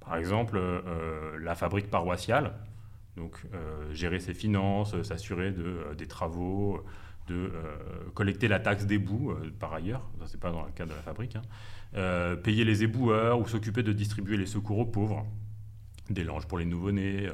Par 0.00 0.16
exemple, 0.16 0.56
euh, 0.56 0.80
euh, 0.86 1.38
la 1.38 1.54
fabrique 1.54 1.90
paroissiale, 1.90 2.54
donc 3.16 3.42
gérer 3.92 4.20
ses 4.20 4.34
finances, 4.34 5.00
s'assurer 5.02 5.50
de, 5.50 5.94
des 5.96 6.06
travaux, 6.06 6.84
de 7.30 7.34
euh, 7.34 7.76
collecter 8.14 8.48
la 8.48 8.58
taxe 8.58 8.86
euh, 8.90 9.50
par 9.58 9.72
ailleurs, 9.72 10.08
ça 10.18 10.26
c'est 10.26 10.40
pas 10.40 10.50
dans 10.50 10.64
le 10.64 10.72
cadre 10.72 10.90
de 10.90 10.96
la 10.96 11.02
fabrique, 11.02 11.36
hein. 11.36 11.42
euh, 11.96 12.36
payer 12.36 12.64
les 12.64 12.82
éboueurs 12.82 13.38
ou 13.38 13.46
s'occuper 13.46 13.82
de 13.82 13.92
distribuer 13.92 14.36
les 14.36 14.46
secours 14.46 14.78
aux 14.78 14.86
pauvres, 14.86 15.24
des 16.08 16.24
langes 16.24 16.46
pour 16.46 16.58
les 16.58 16.64
nouveau-nés, 16.64 17.30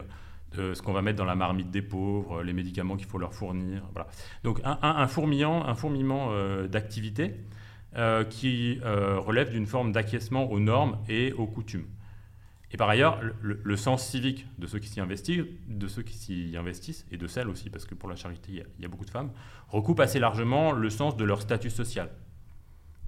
ce 0.53 0.81
qu'on 0.83 0.93
va 0.93 1.03
mettre 1.03 1.19
dans 1.19 1.25
la 1.25 1.35
marmite 1.35 1.71
des 1.71 1.83
pauvres, 1.83 2.43
les 2.43 2.53
médicaments 2.53 2.97
qu'il 2.97 3.07
faut 3.07 3.19
leur 3.19 3.35
fournir. 3.35 3.83
Voilà. 3.93 4.09
Donc 4.43 4.61
un 4.65 5.07
fourmillement 5.07 6.31
d'activités 6.67 7.35
qui 8.31 8.79
relève 8.83 9.51
d'une 9.51 9.67
forme 9.67 9.93
d'acquiescement 9.93 10.51
aux 10.51 10.61
normes 10.61 10.99
et 11.09 11.33
aux 11.33 11.47
coutumes. 11.47 11.87
Et 12.73 12.77
par 12.77 12.89
ailleurs, 12.89 13.21
le, 13.41 13.77
sens 13.77 14.07
civique 14.07 14.47
de 14.59 14.67
ceux 14.67 14.81
qui 14.81 14.89
s'y 14.89 15.01
investissent, 15.01 15.45
de 15.69 15.87
ceux 15.87 16.03
qui 16.03 16.15
s'y 16.15 16.57
investissent, 16.57 17.07
et 17.13 17.17
de 17.17 17.27
celles 17.27 17.49
aussi, 17.49 17.71
parce 17.71 17.85
que 17.85 17.95
pour 17.95 18.09
la 18.09 18.17
charité, 18.17 18.53
il 18.53 18.83
y, 18.83 18.85
a, 18.85 18.89
beaucoup 18.89 19.05
de 19.05 19.11
femmes, 19.11 19.31
recoupe 19.69 20.01
assez 20.01 20.19
largement 20.19 20.73
le 20.73 20.91
sens 20.91 21.17
de 21.17 21.25
leur 21.25 21.41
statut 21.41 21.71
social. 21.71 22.11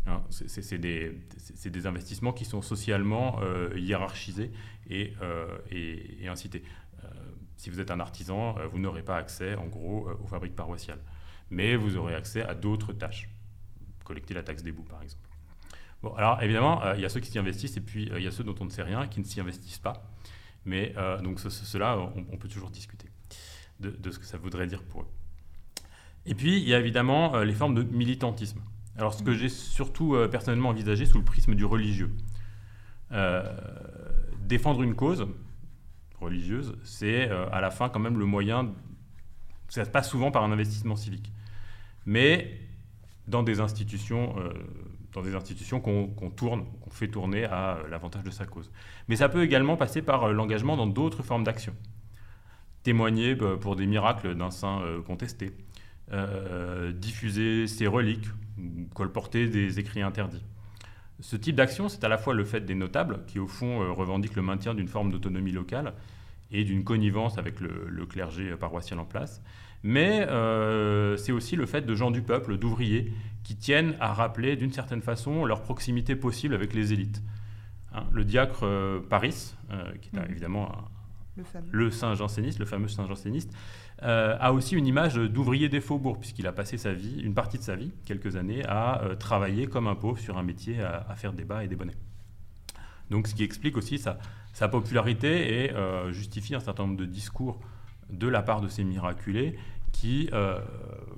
Hein, 0.07 0.23
c'est 0.31 0.79
des, 0.79 1.21
des, 1.66 1.87
investissements 1.87 2.33
qui 2.33 2.44
sont 2.44 2.62
socialement 2.62 3.40
euh, 3.42 3.71
hiérarchisés 3.77 4.53
et, 4.88 5.12
euh, 5.23 5.59
et, 5.71 6.27
incités. 6.29 6.62
Euh, 7.05 7.09
si 7.57 7.68
vous 7.68 7.81
êtes 7.81 7.90
un 7.90 8.01
artisan, 8.01 8.55
vous 8.71 8.79
n'aurez 8.79 9.03
pas 9.03 9.16
accès, 9.16 9.57
en 9.57 9.66
gros, 9.66 10.09
aux 10.23 10.27
fabriques 10.29 10.57
paroissiales. 10.57 11.01
Mais 11.51 11.75
vous 11.77 11.97
aurez 11.97 12.14
accès 12.14 12.42
à 12.42 12.55
d'autres 12.55 12.92
tâches. 12.92 13.29
Collecter 14.05 14.33
la 14.33 14.44
taxe 14.44 14.62
des 14.62 14.73
bouts, 14.73 14.85
par 14.85 15.03
exemple. 15.03 15.29
Bon, 16.02 16.14
alors 16.14 16.40
évidemment, 16.42 16.84
euh, 16.84 16.94
il 16.96 17.00
y 17.00 17.04
a 17.04 17.08
ceux 17.08 17.20
qui 17.20 17.30
s'y 17.30 17.38
investissent 17.38 17.76
et 17.76 17.80
puis 17.80 18.11
euh, 18.11 18.20
il 18.20 18.24
y 18.24 18.28
a 18.28 18.30
ceux 18.30 18.44
dont 18.44 18.54
on 18.61 18.64
ne 18.64 18.70
sait 18.70 18.82
rien 18.82 19.06
qui 19.08 19.18
ne 19.18 19.24
s'y 19.24 19.40
investissent 19.40 19.78
pas. 19.78 20.11
Mais 20.64 20.92
euh, 20.96 21.20
donc 21.20 21.40
cela, 21.40 21.98
on, 21.98 22.37
peut 22.37 22.48
toujours 22.48 22.70
discuter 22.70 23.08
de, 23.80 24.11
ce 24.11 24.18
que 24.18 24.26
ça 24.26 24.38
voudrait 24.38 24.66
dire 24.66 24.82
pour 24.82 25.02
eux. 25.02 25.08
Et 26.26 26.34
puis, 26.34 26.58
il 26.58 26.68
y 26.68 26.74
a 26.74 26.78
évidemment 26.78 27.38
les 27.38 27.54
formes 27.54 27.74
de 27.74 27.82
militantisme. 27.82 28.61
Alors, 28.98 29.14
ce 29.14 29.22
que 29.22 29.32
j'ai 29.32 29.48
surtout 29.48 30.16
personnellement 30.30 30.68
envisagé 30.70 31.06
sous 31.06 31.16
le 31.16 31.24
prisme 31.24 31.54
du 31.54 31.64
religieux. 31.64 32.11
défendre 34.40 34.82
une 34.82 34.94
cause 34.94 35.26
religieuse, 36.20 36.76
c'est 36.84 37.30
à 37.30 37.61
la 37.62 37.70
fin 37.70 37.88
quand 37.88 38.00
même 38.00 38.18
le 38.18 38.26
moyen. 38.26 38.74
Ça 39.68 39.87
se 39.87 39.90
passe 39.90 40.11
souvent 40.11 40.30
par 40.30 40.44
un 40.44 40.52
investissement 40.52 40.96
civique. 40.96 41.32
Mais 42.04 42.61
dans 43.26 43.42
des 43.42 43.61
institutions 43.61 44.34
dans 45.12 45.23
des 45.23 45.35
institutions 45.35 45.81
qu'on 45.81 46.31
tourne, 46.31 46.66
qu'on 46.81 46.90
fait 46.90 47.09
tourner 47.09 47.44
à 47.44 47.77
euh, 47.77 47.88
l'avantage 47.88 48.25
de 48.25 48.31
sa 48.31 48.47
cause. 48.47 48.71
Mais 49.09 49.16
ça 49.16 49.29
peut 49.29 49.42
également 49.42 49.77
passer 49.77 50.03
par 50.03 50.25
euh, 50.25 50.33
l'engagement 50.33 50.77
dans 50.77 50.87
d'autres 50.87 51.23
formes 51.23 51.44
d'action. 51.44 51.75
Témoigner 52.83 53.35
bah, 53.35 53.57
pour 53.61 53.77
des 53.77 53.87
miracles 53.87 54.35
d'un 54.35 54.51
saint 54.51 54.81
euh, 54.83 55.03
contesté, 55.03 55.53
diffuser 56.94 57.66
ses 57.66 57.87
reliques 57.87 58.29
colporter 58.94 59.47
des 59.47 59.79
écrits 59.79 60.01
interdits. 60.01 60.42
Ce 61.21 61.37
type 61.37 61.55
d'action, 61.55 61.90
c'est 61.90 62.03
à 62.03 62.09
la 62.09 62.16
fois 62.16 62.33
le 62.33 62.44
fait 62.44 62.62
des 62.62 62.75
notables, 62.75 63.21
qui 63.27 63.38
au 63.38 63.47
fond 63.47 63.94
revendiquent 63.94 64.35
le 64.35 64.42
maintien 64.42 64.75
d'une 64.75 64.88
forme 64.88 65.12
d'autonomie 65.12 65.53
locale 65.53 65.92
et 66.51 66.64
d'une 66.64 66.83
connivence 66.83 67.37
avec 67.37 67.61
le, 67.61 68.07
clergé 68.07 68.57
paroissial 68.57 68.99
en 69.01 69.05
place, 69.05 69.42
mais 69.83 70.27
c'est 71.17 71.33
aussi 71.33 71.57
le 71.57 71.67
fait 71.67 71.83
de 71.83 71.95
gens 71.95 72.11
du 72.11 72.23
peuple, 72.23 72.57
d'ouvriers, 72.57 73.12
qui 73.49 73.57
tiennent 73.57 73.97
à 73.99 74.12
rappeler 74.12 74.57
d'une 74.57 74.73
certaine 74.73 75.01
façon 75.01 75.47
leur 75.47 75.62
proximité 75.62 76.17
possible 76.17 76.55
avec 76.55 76.75
les 76.75 76.93
élites. 76.93 77.23
Hein, 77.95 78.05
le 78.12 78.25
diacre 78.25 78.64
euh, 78.64 79.01
Paris, 79.01 79.55
euh, 79.71 79.91
qui 80.03 80.14
est 80.14 80.21
mm. 80.21 80.31
évidemment 80.31 80.71
le, 81.71 81.91
saint 81.91 82.14
janséniste, 82.14 82.59
le 82.59 82.67
fameux 82.67 82.88
saint 82.88 83.07
janséniste, 83.07 83.51
euh, 84.03 84.37
a 84.38 84.53
aussi 84.53 84.75
une 84.75 84.87
image 84.87 85.14
d'ouvrier 85.14 85.71
des 85.71 85.81
faubourgs, 85.81 86.19
puisqu'il 86.19 86.47
a 86.47 86.53
passé 86.53 86.77
sa 86.77 86.93
vie, 86.93 87.21
une 87.23 87.33
partie 87.33 87.57
de 87.57 87.62
sa 87.62 87.77
vie, 87.77 87.93
quelques 88.05 88.37
années, 88.37 88.62
à 88.67 89.01
travailler 89.19 89.67
comme 89.67 89.87
un 89.87 89.95
pauvre 89.95 90.19
sur 90.19 90.37
un 90.37 90.43
métier, 90.43 90.83
à, 90.83 91.14
faire 91.17 91.33
des 91.33 91.45
bas 91.45 91.64
et 91.64 91.69
des 91.69 91.77
bonnets. 91.77 91.97
Donc 93.11 93.29
ce 93.29 93.35
qui 93.35 93.45
explique 93.45 93.79
aussi 93.79 93.99
sa, 93.99 94.19
sa 94.53 94.69
popularité 94.69 95.64
et 95.64 95.73
justifie 96.11 96.55
un 96.55 96.61
certain 96.61 96.83
nombre 96.83 96.99
de 96.99 97.07
discours 97.07 97.61
de 98.11 98.29
la 98.29 98.42
part 98.42 98.61
de 98.61 98.68
ces 98.68 98.85
miraculés 98.85 99.57
qui, 99.92 100.29
euh, 100.33 100.61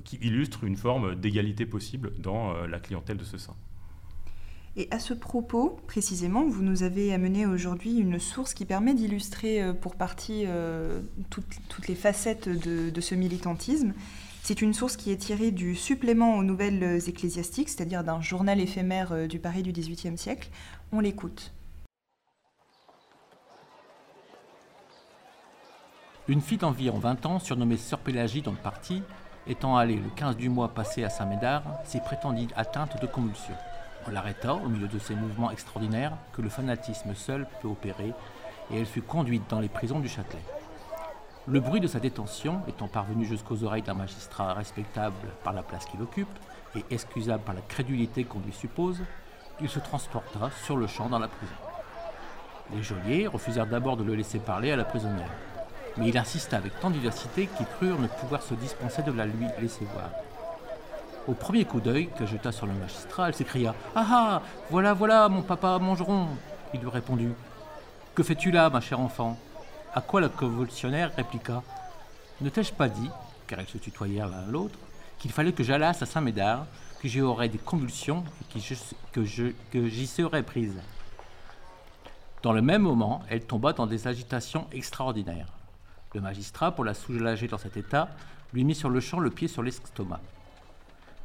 qui 0.05 0.16
illustre 0.22 0.64
une 0.64 0.76
forme 0.76 1.14
d'égalité 1.14 1.66
possible 1.66 2.12
dans 2.18 2.55
euh, 2.55 2.66
la 2.66 2.79
clientèle 2.79 3.16
de 3.16 3.24
ce 3.24 3.38
saint. 3.38 3.57
Et 4.76 4.87
à 4.90 5.00
ce 5.00 5.14
propos, 5.14 5.81
précisément, 5.88 6.46
vous 6.46 6.62
nous 6.62 6.85
avez 6.85 7.12
amené 7.12 7.44
aujourd'hui 7.44 7.98
une 7.98 8.20
source 8.20 8.55
qui 8.55 8.64
permet 8.64 8.94
d'illustrer 8.94 9.62
euh, 9.62 9.72
pour 9.72 9.96
partie 9.96 10.46
toutes, 11.29 11.88
les 11.88 11.94
facettes 11.94 12.48
de, 12.48 13.00
ce 13.00 13.14
militantisme. 13.14 13.92
C'est 14.42 14.62
une 14.62 14.72
source 14.72 14.96
qui 14.96 15.11
est 15.11 15.16
tirée 15.16 15.50
du 15.50 15.74
supplément 15.74 16.38
aux 16.38 16.42
nouvelles 16.42 17.09
ecclésiastiques, 17.09 17.68
c'est-à-dire 17.68 18.05
d'un 18.05 18.22
journal 18.22 18.59
éphémère 18.61 19.29
du 19.29 19.38
Paris 19.38 19.62
du 19.62 19.72
XVIIIe 19.72 20.16
siècle. 20.16 20.48
On 20.92 21.00
l'écoute. 21.00 21.53
Une 26.30 26.40
fille 26.40 26.58
d'environ 26.58 27.00
20 27.00 27.26
ans, 27.26 27.38
surnommée 27.40 27.76
Sœur 27.76 27.98
Pélagie 27.98 28.40
dans 28.40 28.52
le 28.52 28.56
parti, 28.56 29.02
étant 29.48 29.76
allée 29.76 29.96
le 29.96 30.08
15 30.14 30.36
du 30.36 30.48
mois 30.48 30.68
passé 30.68 31.02
à 31.02 31.10
Saint-Médard, 31.10 31.64
s'y 31.84 31.98
prétendit 31.98 32.46
atteinte 32.54 33.02
de 33.02 33.06
convulsions. 33.08 33.56
On 34.06 34.12
l'arrêta 34.12 34.54
au 34.54 34.68
milieu 34.68 34.86
de 34.86 35.00
ces 35.00 35.16
mouvements 35.16 35.50
extraordinaires 35.50 36.12
que 36.32 36.40
le 36.40 36.48
fanatisme 36.48 37.16
seul 37.16 37.48
peut 37.60 37.66
opérer 37.66 38.12
et 38.70 38.78
elle 38.78 38.86
fut 38.86 39.02
conduite 39.02 39.42
dans 39.50 39.58
les 39.58 39.68
prisons 39.68 39.98
du 39.98 40.08
Châtelet. 40.08 40.44
Le 41.48 41.58
bruit 41.58 41.80
de 41.80 41.88
sa 41.88 41.98
détention 41.98 42.60
étant 42.68 42.86
parvenu 42.86 43.24
jusqu'aux 43.24 43.64
oreilles 43.64 43.82
d'un 43.82 43.94
magistrat 43.94 44.54
respectable 44.54 45.16
par 45.42 45.52
la 45.52 45.64
place 45.64 45.86
qu'il 45.86 46.00
occupe 46.00 46.38
et 46.76 46.84
excusable 46.92 47.42
par 47.42 47.56
la 47.56 47.62
crédulité 47.62 48.22
qu'on 48.22 48.38
lui 48.38 48.52
suppose, 48.52 49.02
il 49.60 49.68
se 49.68 49.80
transporta 49.80 50.50
sur 50.62 50.76
le 50.76 50.86
champ 50.86 51.08
dans 51.08 51.18
la 51.18 51.26
prison. 51.26 51.54
Les 52.72 52.84
geôliers 52.84 53.26
refusèrent 53.26 53.66
d'abord 53.66 53.96
de 53.96 54.04
le 54.04 54.14
laisser 54.14 54.38
parler 54.38 54.70
à 54.70 54.76
la 54.76 54.84
prisonnière 54.84 55.49
mais 55.96 56.09
il 56.09 56.18
insista 56.18 56.57
avec 56.57 56.79
tant 56.81 56.90
de 56.90 56.96
vivacité 56.96 57.48
qu'ils 57.57 57.66
crurent 57.66 57.98
ne 57.98 58.07
pouvoir 58.07 58.42
se 58.42 58.55
dispenser 58.55 59.03
de 59.03 59.12
la 59.12 59.26
lui 59.26 59.46
laisser 59.61 59.85
voir. 59.92 60.11
Au 61.29 61.35
premier 61.35 61.64
coup 61.64 61.81
d'œil 61.81 62.09
que 62.18 62.26
jeta 62.26 62.50
sur 62.50 62.66
le 62.66 62.72
magistrat, 62.72 63.29
elle 63.29 63.35
s'écria 63.35 63.74
Ah 63.94 64.07
ah 64.11 64.42
Voilà, 64.70 64.94
voilà, 64.94 65.29
mon 65.29 65.42
papa 65.42 65.79
mangeron 65.79 66.29
Il 66.72 66.81
lui 66.81 66.88
répondit 66.88 67.29
Que 68.14 68.22
fais-tu 68.22 68.50
là, 68.50 68.70
ma 68.70 68.81
chère 68.81 69.00
enfant? 69.00 69.38
À 69.94 70.00
quoi 70.00 70.20
la 70.20 70.29
convulsionnaire 70.29 71.12
répliqua 71.14 71.62
Ne 72.40 72.48
t'ai-je 72.48 72.72
pas 72.72 72.88
dit, 72.88 73.11
car 73.46 73.61
elles 73.61 73.68
se 73.68 73.79
tutoyèrent 73.79 74.29
l'un 74.29 74.46
l'autre, 74.46 74.79
qu'il 75.18 75.31
fallait 75.31 75.53
que 75.53 75.62
j'allasse 75.62 76.03
à 76.03 76.07
Saint-Médard, 76.07 76.66
que 77.03 77.09
j'y 77.09 77.20
aurais 77.20 77.48
des 77.48 77.59
convulsions 77.59 78.24
et 78.57 78.61
que 79.12 79.24
j'y 79.88 80.07
serais 80.07 80.42
prise? 80.42 80.81
Dans 82.42 82.53
le 82.53 82.62
même 82.62 82.83
moment, 82.83 83.22
elle 83.29 83.44
tomba 83.44 83.74
dans 83.74 83.87
des 83.87 84.09
agitations 84.09 84.66
extraordinaires. 84.72 85.48
Le 86.14 86.20
magistrat, 86.20 86.73
pour 86.73 86.85
la 86.85 86.94
soulager 86.94 87.46
dans 87.46 87.59
cet 87.59 87.77
état, 87.77 88.09
lui 88.53 88.64
mit 88.64 88.75
sur 88.75 88.90
le 88.90 89.01
champ 89.01 89.20
le 89.20 89.31
pied 89.31 89.49
sur 89.49 89.62
l'estomac. 89.62 90.20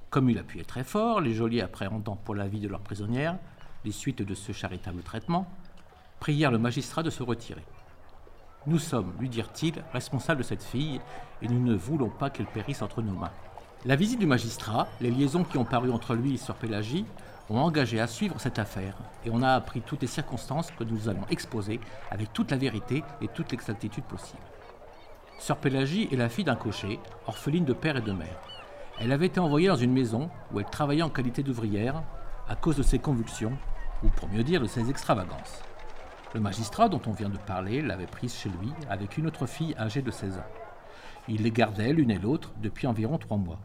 Comme 0.10 0.30
il 0.30 0.38
appuyait 0.38 0.64
très 0.64 0.84
fort, 0.84 1.22
les 1.22 1.34
geôliers 1.34 1.62
appréhendant 1.62 2.16
pour 2.16 2.36
la 2.36 2.48
vie 2.48 2.60
de 2.60 2.68
leur 2.68 2.82
prisonnière 2.82 3.38
les 3.86 3.92
suites 3.92 4.24
de 4.24 4.34
ce 4.34 4.52
charitable 4.52 5.04
traitement, 5.04 5.48
prièrent 6.20 6.52
le 6.52 6.58
magistrat 6.58 7.04
de 7.04 7.10
se 7.10 7.24
retirer. 7.24 7.64
Nous 8.68 8.80
sommes, 8.80 9.14
lui 9.20 9.30
dirent-ils, 9.30 9.84
responsables 9.94 10.42
de 10.42 10.46
cette 10.46 10.64
fille, 10.64 11.00
et 11.42 11.48
nous 11.48 11.64
ne 11.64 11.76
voulons 11.76 12.10
pas 12.10 12.32
qu'elle 12.32 12.48
périsse 12.48 12.82
entre 12.82 13.04
nos 13.04 13.14
mains. 13.14 13.32
La 13.86 13.96
visite 13.96 14.20
du 14.20 14.26
magistrat, 14.26 14.88
les 15.00 15.12
liaisons 15.12 15.44
qui 15.44 15.60
ont 15.60 15.66
paru 15.66 15.92
entre 15.92 16.16
lui 16.16 16.34
et 16.34 16.38
Sœur 16.38 16.56
Pélagie, 16.56 17.06
ont 17.52 17.60
engagé 17.60 18.00
à 18.00 18.08
suivre 18.08 18.40
cette 18.40 18.58
affaire, 18.58 18.98
et 19.24 19.30
on 19.30 19.44
a 19.44 19.54
appris 19.54 19.82
toutes 19.82 20.02
les 20.02 20.08
circonstances 20.08 20.72
que 20.72 20.84
nous 20.84 21.08
allons 21.08 21.28
exposer 21.30 21.80
avec 22.10 22.34
toute 22.34 22.50
la 22.50 22.58
vérité 22.58 23.04
et 23.22 23.28
toute 23.28 23.52
l'exactitude 23.52 24.06
possible. 24.06 24.42
Sœur 25.38 25.58
Pélagie 25.58 26.08
est 26.12 26.16
la 26.16 26.30
fille 26.30 26.46
d'un 26.46 26.56
cocher, 26.56 27.00
orpheline 27.28 27.66
de 27.66 27.74
père 27.74 27.98
et 27.98 28.02
de 28.02 28.12
mère. 28.12 28.40
Elle 29.00 29.12
avait 29.12 29.26
été 29.26 29.40
envoyée 29.40 29.68
dans 29.68 29.76
une 29.76 29.92
maison 29.92 30.30
où 30.52 30.60
elle 30.60 30.66
travaillait 30.66 31.04
en 31.04 31.10
qualité 31.10 31.44
d'ouvrière 31.44 32.04
à 32.48 32.56
cause 32.56 32.78
de 32.78 32.84
ses 32.84 33.00
convulsions, 33.00 33.58
ou 34.04 34.10
pour 34.10 34.30
mieux 34.30 34.44
dire 34.44 34.62
de 34.62 34.68
ses 34.68 34.90
extravagances. 34.90 35.62
Le 36.34 36.40
magistrat 36.40 36.90
dont 36.90 37.02
on 37.06 37.12
vient 37.12 37.30
de 37.30 37.38
parler 37.38 37.82
l'avait 37.82 38.08
prise 38.08 38.34
chez 38.34 38.50
lui 38.50 38.72
avec 38.90 39.18
une 39.18 39.28
autre 39.28 39.46
fille 39.46 39.76
âgée 39.78 40.02
de 40.02 40.12
16 40.12 40.38
ans. 40.38 40.52
Il 41.28 41.44
les 41.44 41.52
gardait 41.52 41.94
l'une 41.94 42.12
et 42.12 42.20
l'autre 42.20 42.52
depuis 42.62 42.88
environ 42.88 43.18
trois 43.18 43.38
mois. 43.38 43.60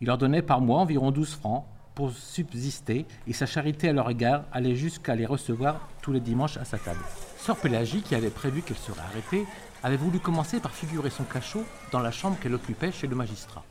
Il 0.00 0.06
leur 0.06 0.18
donnait 0.18 0.42
par 0.42 0.60
mois 0.60 0.80
environ 0.80 1.10
12 1.10 1.34
francs 1.34 1.64
pour 1.94 2.12
subsister 2.12 3.06
et 3.26 3.32
sa 3.32 3.46
charité 3.46 3.88
à 3.88 3.92
leur 3.92 4.08
égard 4.08 4.44
allait 4.52 4.76
jusqu'à 4.76 5.16
les 5.16 5.26
recevoir 5.26 5.88
tous 6.00 6.12
les 6.12 6.20
dimanches 6.20 6.56
à 6.56 6.64
sa 6.64 6.78
table. 6.78 7.00
Sœur 7.38 7.56
Pélagie, 7.56 8.02
qui 8.02 8.14
avait 8.14 8.30
prévu 8.30 8.62
qu'elle 8.62 8.76
serait 8.76 9.00
arrêtée, 9.00 9.46
avait 9.82 9.96
voulu 9.96 10.18
commencer 10.18 10.60
par 10.60 10.72
figurer 10.72 11.10
son 11.10 11.24
cachot 11.24 11.64
dans 11.92 12.00
la 12.00 12.10
chambre 12.10 12.38
qu'elle 12.40 12.54
occupait 12.54 12.92
chez 12.92 13.06
le 13.06 13.16
magistrat. 13.16 13.64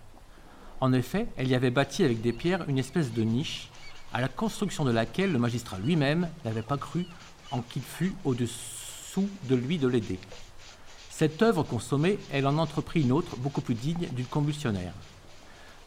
En 0.79 0.93
effet, 0.93 1.27
elle 1.37 1.47
y 1.47 1.55
avait 1.55 1.71
bâti 1.71 2.03
avec 2.03 2.21
des 2.21 2.33
pierres 2.33 2.65
une 2.67 2.77
espèce 2.77 3.11
de 3.11 3.23
niche, 3.23 3.69
à 4.13 4.21
la 4.21 4.27
construction 4.27 4.85
de 4.85 4.91
laquelle 4.91 5.31
le 5.31 5.39
magistrat 5.39 5.79
lui-même 5.79 6.29
n'avait 6.45 6.61
pas 6.61 6.77
cru 6.77 7.05
en 7.51 7.61
qu'il 7.61 7.81
fût 7.81 8.13
au-dessous 8.23 9.27
de 9.49 9.55
lui 9.55 9.77
de 9.77 9.87
l'aider. 9.87 10.19
Cette 11.09 11.41
œuvre 11.41 11.63
consommée, 11.63 12.19
elle 12.31 12.47
en 12.47 12.57
entreprit 12.57 13.01
une 13.01 13.11
autre, 13.11 13.35
beaucoup 13.37 13.61
plus 13.61 13.73
digne 13.73 14.07
d'une 14.11 14.25
convulsionnaire. 14.25 14.93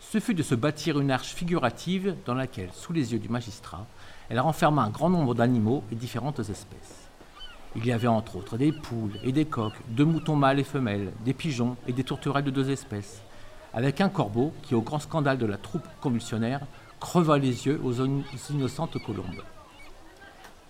Ce 0.00 0.18
fut 0.18 0.35
de 0.35 0.42
se 0.42 0.56
bâtir 0.56 0.98
une 0.98 1.12
arche 1.12 1.35
figurative 1.35 2.16
dans 2.26 2.35
laquelle, 2.35 2.70
sous 2.72 2.92
les 2.92 3.12
yeux 3.12 3.20
du 3.20 3.28
magistrat, 3.28 3.87
elle 4.28 4.40
renferma 4.40 4.83
un 4.83 4.90
grand 4.90 5.09
nombre 5.09 5.37
d'animaux 5.37 5.85
et 5.92 5.94
différentes 5.94 6.40
espèces. 6.40 6.99
Il 7.76 7.87
y 7.87 7.92
avait 7.92 8.09
entre 8.09 8.37
autres 8.37 8.56
des 8.56 8.72
poules 8.72 9.16
et 9.22 9.30
des 9.30 9.44
coqs, 9.44 9.74
deux 9.88 10.04
moutons 10.04 10.35
mâles 10.35 10.59
et 10.59 10.64
femelles, 10.64 11.12
des 11.24 11.33
pigeons 11.33 11.76
et 11.87 11.92
des 11.92 12.02
tourterelles 12.02 12.44
de 12.44 12.50
deux 12.50 12.68
espèces, 12.70 13.22
avec 13.72 14.00
un 14.00 14.09
corbeau 14.09 14.52
qui, 14.62 14.74
au 14.74 14.80
grand 14.80 14.98
scandale 14.98 15.38
de 15.38 15.46
la 15.46 15.56
troupe 15.56 15.87
convulsionnaire, 16.00 16.66
creva 16.98 17.38
les 17.38 17.66
yeux 17.66 17.80
aux 17.85 17.94
innocentes 18.50 18.98
colombes. 19.04 19.44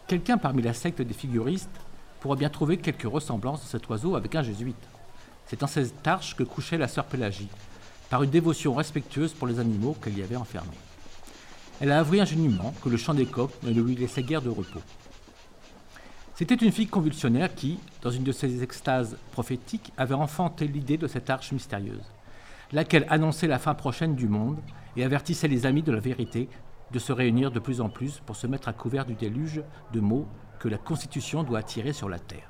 Quelqu'un 0.06 0.36
parmi 0.36 0.60
la 0.60 0.74
secte 0.74 1.00
des 1.00 1.14
figuristes 1.14 1.70
pourra 2.20 2.36
bien 2.36 2.50
trouver 2.50 2.76
quelques 2.76 3.10
ressemblances 3.10 3.62
de 3.62 3.68
cet 3.68 3.88
oiseau 3.88 4.14
avec 4.14 4.34
un 4.34 4.42
jésuite. 4.42 4.76
C'est 5.46 5.62
en 5.62 5.66
cette 5.66 6.06
arche 6.06 6.36
que 6.36 6.42
couchait 6.42 6.76
la 6.76 6.86
sœur 6.86 7.06
Pélagie, 7.06 7.48
par 8.10 8.22
une 8.22 8.30
dévotion 8.30 8.74
respectueuse 8.74 9.32
pour 9.32 9.46
les 9.46 9.58
animaux 9.58 9.96
qu'elle 10.02 10.18
y 10.18 10.22
avait 10.22 10.36
enfermés. 10.36 10.68
Elle 11.80 11.92
a 11.92 12.00
avoué 12.00 12.20
ingénument 12.20 12.74
que 12.82 12.90
le 12.90 12.98
chant 12.98 13.14
des 13.14 13.24
coqs 13.24 13.54
ne 13.62 13.70
lui 13.70 13.96
laissait 13.96 14.22
guère 14.22 14.42
de 14.42 14.50
repos. 14.50 14.82
C'était 16.40 16.54
une 16.54 16.72
fille 16.72 16.86
convulsionnaire 16.86 17.54
qui, 17.54 17.78
dans 18.00 18.08
une 18.08 18.24
de 18.24 18.32
ses 18.32 18.62
extases 18.62 19.18
prophétiques, 19.30 19.92
avait 19.98 20.14
enfanté 20.14 20.66
l'idée 20.66 20.96
de 20.96 21.06
cette 21.06 21.28
arche 21.28 21.52
mystérieuse, 21.52 22.10
laquelle 22.72 23.04
annonçait 23.10 23.46
la 23.46 23.58
fin 23.58 23.74
prochaine 23.74 24.14
du 24.14 24.26
monde 24.26 24.56
et 24.96 25.04
avertissait 25.04 25.48
les 25.48 25.66
amis 25.66 25.82
de 25.82 25.92
la 25.92 26.00
vérité 26.00 26.48
de 26.92 26.98
se 26.98 27.12
réunir 27.12 27.50
de 27.50 27.60
plus 27.60 27.82
en 27.82 27.90
plus 27.90 28.20
pour 28.24 28.36
se 28.36 28.46
mettre 28.46 28.70
à 28.70 28.72
couvert 28.72 29.04
du 29.04 29.12
déluge 29.12 29.62
de 29.92 30.00
mots 30.00 30.26
que 30.58 30.70
la 30.70 30.78
Constitution 30.78 31.42
doit 31.42 31.58
attirer 31.58 31.92
sur 31.92 32.08
la 32.08 32.18
terre. 32.18 32.48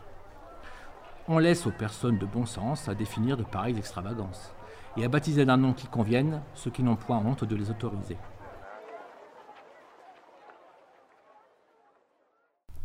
On 1.26 1.38
laisse 1.38 1.66
aux 1.66 1.72
personnes 1.72 2.18
de 2.18 2.26
bon 2.26 2.46
sens 2.46 2.88
à 2.88 2.94
définir 2.94 3.36
de 3.36 3.42
pareilles 3.42 3.76
extravagances 3.78 4.52
et 4.96 5.04
à 5.04 5.08
baptiser 5.08 5.44
d'un 5.44 5.56
nom 5.56 5.72
qui 5.72 5.88
convienne 5.88 6.42
ceux 6.54 6.70
qui 6.70 6.84
n'ont 6.84 6.94
point 6.94 7.18
honte 7.18 7.42
de 7.42 7.56
les 7.56 7.70
autoriser. 7.70 8.18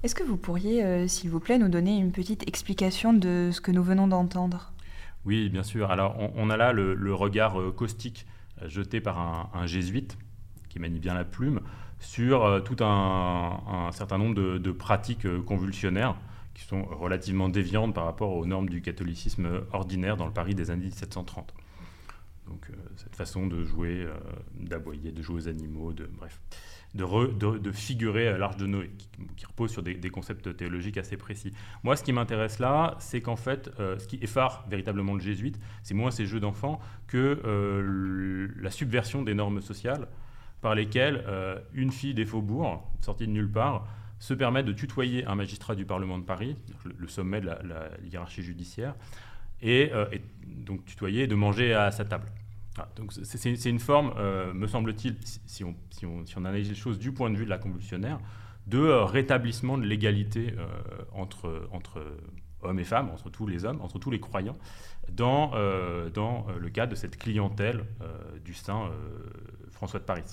Est-ce 0.06 0.14
que 0.14 0.22
vous 0.22 0.38
pourriez, 0.38 0.86
euh, 0.86 1.08
s'il 1.08 1.32
vous 1.32 1.40
plaît, 1.40 1.58
nous 1.58 1.68
donner 1.68 1.98
une 1.98 2.12
petite 2.12 2.48
explication 2.48 3.12
de 3.12 3.50
ce 3.52 3.60
que 3.60 3.72
nous 3.72 3.82
venons 3.82 4.08
d'entendre? 4.08 4.72
Oui, 5.26 5.50
bien 5.50 5.64
sûr. 5.64 5.90
Alors, 5.90 6.16
on, 6.36 6.52
a 6.52 6.58
là 6.58 6.74
le, 6.74 7.14
regard 7.16 7.60
euh, 7.60 7.72
caustique 7.72 8.28
euh, 8.62 8.70
jeté 8.70 9.02
par 9.02 9.50
un, 9.52 9.66
jésuite 9.66 10.16
qui 10.70 10.78
manie 10.78 11.00
bien 11.00 11.16
la 11.16 11.26
plume 11.26 11.60
sur 12.00 12.62
tout 12.64 12.76
un, 12.84 13.90
certain 13.94 14.20
nombre 14.20 14.36
de, 14.36 14.72
pratiques 14.72 15.26
convulsionnaires 15.46 16.16
qui 16.54 16.66
sont 16.66 16.84
relativement 16.84 17.50
déviantes 17.50 17.96
par 17.96 18.06
rapport 18.06 18.36
aux 18.36 18.46
normes 18.46 18.70
du 18.70 18.84
catholicisme 18.84 19.64
ordinaire 19.74 20.18
dans 20.18 20.28
le 20.28 20.34
Paris 20.34 20.54
des 20.54 20.70
années 20.70 20.86
1730. 20.86 21.52
Donc 22.46 22.70
cette 22.98 23.16
façon 23.16 23.48
de 23.48 23.64
jouer, 23.64 24.06
d'aboyer, 24.60 25.12
de 25.12 25.24
jouer 25.24 25.36
aux 25.36 25.48
animaux, 25.48 25.94
de 25.94 26.06
bref, 26.06 26.40
de, 26.96 27.58
de, 27.58 27.72
figurer 27.72 28.38
l'Arche 28.38 28.58
de 28.58 28.66
Noé, 28.66 28.90
qui, 29.36 29.46
repose 29.46 29.72
sur 29.72 29.84
des, 29.84 30.10
concepts 30.10 30.56
théologiques 30.56 30.98
assez 30.98 31.18
précis. 31.18 31.54
Moi, 31.84 31.96
ce 31.96 32.04
qui 32.04 32.14
m'intéresse 32.14 32.60
là, 32.60 32.96
c'est 33.00 33.22
qu'en 33.22 33.36
fait, 33.36 33.70
ce 33.78 34.08
qui 34.08 34.18
effare 34.22 34.66
véritablement 34.70 35.14
le 35.14 35.20
jésuite, 35.20 35.60
c'est 35.84 35.94
moins 35.94 36.12
ces 36.12 36.26
jeux 36.26 36.40
d'enfants 36.40 36.80
que 37.08 37.42
la 38.60 38.72
subversion 38.72 39.22
des 39.24 39.34
normes 39.34 39.62
sociales 39.62 40.08
par 40.62 40.74
lesquelles 40.74 41.24
une 41.74 41.92
fille 41.92 42.14
des 42.14 42.26
faubourgs, 42.26 42.82
sortie 43.02 43.28
de 43.28 43.32
nulle 43.32 43.52
part, 43.52 43.88
se 44.20 44.34
permet 44.34 44.64
de 44.64 44.72
tutoyer 44.72 45.26
un 45.26 45.36
magistrat 45.36 45.76
du 45.76 45.86
Parlement 45.86 46.18
de 46.18 46.24
Paris, 46.24 46.56
le, 46.98 47.08
sommet 47.08 47.42
de 47.42 47.48
la, 47.48 47.90
hiérarchie 48.04 48.42
judiciaire, 48.42 48.96
euh, 49.64 50.06
et, 50.12 50.22
donc 50.46 50.86
tutoyer 50.86 51.24
et 51.24 51.28
de 51.28 51.36
manger 51.36 51.74
à 51.74 51.92
sa 51.92 52.06
table. 52.06 52.32
Donc 52.96 53.14
c'est 53.14 53.70
une 53.70 53.80
forme, 53.80 54.14
euh, 54.18 54.54
me 54.54 54.68
semble-t-il, 54.68 55.18
si 55.46 55.64
on, 55.64 55.76
analyse 56.38 56.70
les 56.70 56.76
choses 56.76 57.00
du 57.00 57.12
point 57.12 57.30
de 57.30 57.38
vue 57.38 57.46
de 57.46 57.50
la 57.50 57.58
convulsionnaire, 57.58 58.20
de 58.68 58.80
euh, 58.80 59.06
rétablissement 59.06 59.78
de 59.78 59.86
l'égalité 59.86 60.54
entre, 61.14 61.70
entre 61.72 62.04
hommes 62.62 62.80
et 62.80 62.84
femmes, 62.84 63.10
entre 63.10 63.30
tous 63.30 63.48
les 63.48 63.66
hommes, 63.66 63.80
entre 63.82 64.00
tous 64.00 64.12
les 64.12 64.20
croyants, 64.20 64.58
dans, 65.12 65.52
le 65.56 66.70
cadre 66.70 66.92
de 66.92 66.96
cette 66.96 67.18
clientèle 67.18 67.86
du 68.44 68.54
saint 68.54 68.90
François 69.70 70.00
de 70.00 70.06
Paris. 70.06 70.24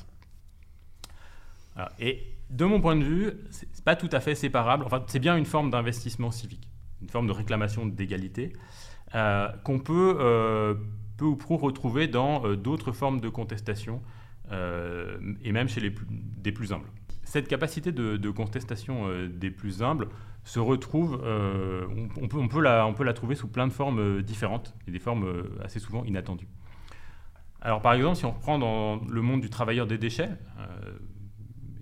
et 1.99 2.27
de 2.51 2.65
mon 2.65 2.81
point 2.81 2.97
de 2.97 3.05
vue, 3.05 3.33
c'est 3.51 3.85
pas 3.85 3.97
tout 3.97 4.11
à 4.13 4.21
fait 4.21 4.35
séparable. 4.35 4.85
Enfin, 4.85 5.03
c'est 5.07 5.19
bien 5.19 5.37
une 5.37 5.47
forme 5.47 5.71
d'investissement 5.71 6.31
civique, 6.31 6.69
une 7.01 7.09
forme 7.09 7.27
de 7.27 7.33
réclamation 7.33 7.87
d'égalité 7.87 8.53
euh, 9.15 9.49
qu'on 9.63 9.79
peut 9.79 10.17
euh, 10.21 10.75
peu 11.23 11.29
ou 11.29 11.37
prou 11.37 11.57
retrouver 11.57 12.09
dans 12.09 12.45
euh, 12.45 12.57
d'autres 12.57 12.91
formes 12.91 13.21
de 13.21 13.29
contestation 13.29 14.03
et 15.45 15.51
même 15.51 15.67
chez 15.67 15.81
les 15.81 15.91
plus, 15.91 16.05
des 16.11 16.53
plus 16.53 16.75
humbles. 16.75 16.89
Cette 17.23 17.49
capacité 17.49 17.91
de, 17.91 18.31
contestation 18.31 19.07
des 19.27 19.51
plus 19.51 19.83
humbles 19.83 20.09
se 20.45 20.59
retrouve, 20.59 21.15
on, 21.15 22.29
peut, 22.29 22.37
on, 22.37 22.49
peut 22.49 22.61
la, 22.61 22.87
on 22.87 22.93
peut 22.93 23.05
la 23.05 23.15
trouver 23.15 23.35
sous 23.35 23.49
plein 23.49 23.67
de 23.67 23.73
formes 23.73 24.21
différentes 24.21 24.75
et 24.87 24.91
des 24.91 24.99
formes 24.99 25.43
assez 25.65 25.79
souvent 25.79 26.05
inattendues. 26.05 26.49
Alors 27.63 27.81
par 27.81 27.95
exemple, 27.95 28.17
si 28.17 28.27
on 28.27 28.33
reprend 28.33 28.59
dans 28.59 29.01
le 29.09 29.23
monde 29.23 29.41
du 29.41 29.49
travailleur 29.49 29.87
des 29.87 29.97
déchets, 29.97 30.29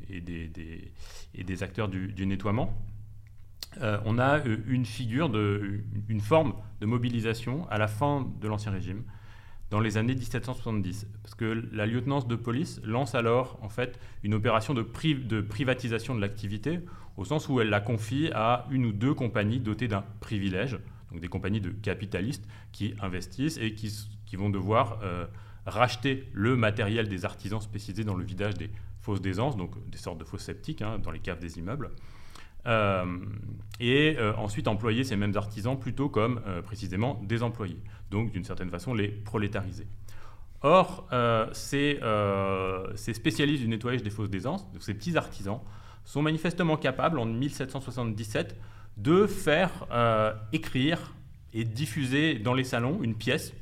et 0.08 0.20
des, 0.20 0.92
et 1.34 1.44
des 1.44 1.62
acteurs 1.62 1.88
du, 1.88 2.26
nettoiement, 2.26 2.72
euh, 3.80 3.98
on 4.04 4.18
a 4.18 4.38
euh, 4.40 4.58
une 4.66 4.84
figure, 4.84 5.28
de, 5.28 5.84
une 6.08 6.20
forme 6.20 6.54
de 6.80 6.86
mobilisation 6.86 7.68
à 7.70 7.78
la 7.78 7.86
fin 7.86 8.26
de 8.40 8.48
l'Ancien 8.48 8.72
Régime, 8.72 9.04
dans 9.70 9.80
les 9.80 9.96
années 9.96 10.14
1770. 10.14 11.06
Parce 11.22 11.34
que 11.34 11.68
la 11.72 11.86
lieutenance 11.86 12.26
de 12.26 12.36
police 12.36 12.80
lance 12.84 13.14
alors 13.14 13.58
en 13.62 13.68
fait 13.68 13.98
une 14.22 14.34
opération 14.34 14.74
de, 14.74 14.82
privatisation 14.82 16.14
de 16.14 16.20
l'activité, 16.20 16.80
au 17.16 17.24
sens 17.24 17.48
où 17.48 17.60
elle 17.60 17.70
la 17.70 17.80
confie 17.80 18.30
à 18.34 18.66
une 18.70 18.84
ou 18.86 18.92
deux 18.92 19.14
compagnies 19.14 19.60
dotées 19.60 19.88
d'un 19.88 20.04
privilège, 20.20 20.78
donc 21.10 21.20
des 21.20 21.28
compagnies 21.28 21.60
de 21.60 21.70
capitalistes 21.70 22.46
qui 22.72 22.94
investissent 23.00 23.58
et 23.58 23.74
qui, 23.74 23.90
vont 24.36 24.50
devoir 24.50 25.00
euh, 25.02 25.26
racheter 25.66 26.28
le 26.32 26.56
matériel 26.56 27.08
des 27.08 27.24
artisans 27.24 27.60
spécialisés 27.60 28.04
dans 28.04 28.14
le 28.14 28.24
vidage 28.24 28.54
des 28.54 28.70
fausses 29.00 29.20
d'aisance, 29.20 29.56
donc 29.56 29.72
des 29.88 29.98
sortes 29.98 30.18
de 30.18 30.24
fausses 30.24 30.44
sceptiques 30.44 30.82
hein, 30.82 30.98
dans 30.98 31.10
les 31.10 31.18
caves 31.18 31.40
des 31.40 31.58
immeubles. 31.58 31.90
Euh, 32.66 33.04
et 33.78 34.16
euh, 34.18 34.34
ensuite 34.36 34.68
employer 34.68 35.04
ces 35.04 35.16
mêmes 35.16 35.34
artisans 35.34 35.78
plutôt 35.78 36.10
comme 36.10 36.42
euh, 36.46 36.60
précisément 36.60 37.18
des 37.24 37.42
employés, 37.42 37.80
donc 38.10 38.32
d'une 38.32 38.44
certaine 38.44 38.68
façon 38.68 38.92
les 38.92 39.08
prolétariser. 39.08 39.86
Or, 40.62 41.08
ces, 41.52 41.98
spécialistes 43.14 43.62
du 43.62 43.68
nettoyage 43.68 44.02
des 44.02 44.10
fausses 44.10 44.28
d'aisance, 44.28 44.68
ces 44.78 44.92
petits 44.92 45.16
artisans, 45.16 45.60
sont 46.04 46.20
manifestement 46.20 46.76
capables 46.76 47.18
en 47.18 47.24
1777 47.24 48.60
de 48.98 49.26
faire 49.26 49.86
écrire 50.52 51.14
et 51.54 51.64
diffuser 51.64 52.34
dans 52.38 52.52
les 52.52 52.64
salons 52.64 53.02
une 53.02 53.14
pièce 53.14 53.54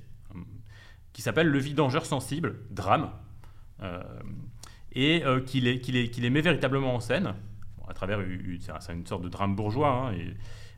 qui 1.13 1.23
s'appelle 1.23 1.47
Le 1.47 1.59
vidangeur 1.61 2.05
sensible, 2.05 2.57
drame, 2.73 3.13
et 4.93 5.25
euh, 5.25 5.41
les, 5.55 5.81
les, 5.81 6.31
met 6.31 6.41
véritablement 6.41 6.95
en 6.95 7.01
scène, 7.01 7.35
à 7.89 7.95
travers 7.95 8.21
une, 8.21 8.59
une 8.91 9.07
sorte 9.07 9.23
de 9.23 9.29
drame 9.29 9.57
bourgeois, 9.57 10.11
hein, 10.11 10.15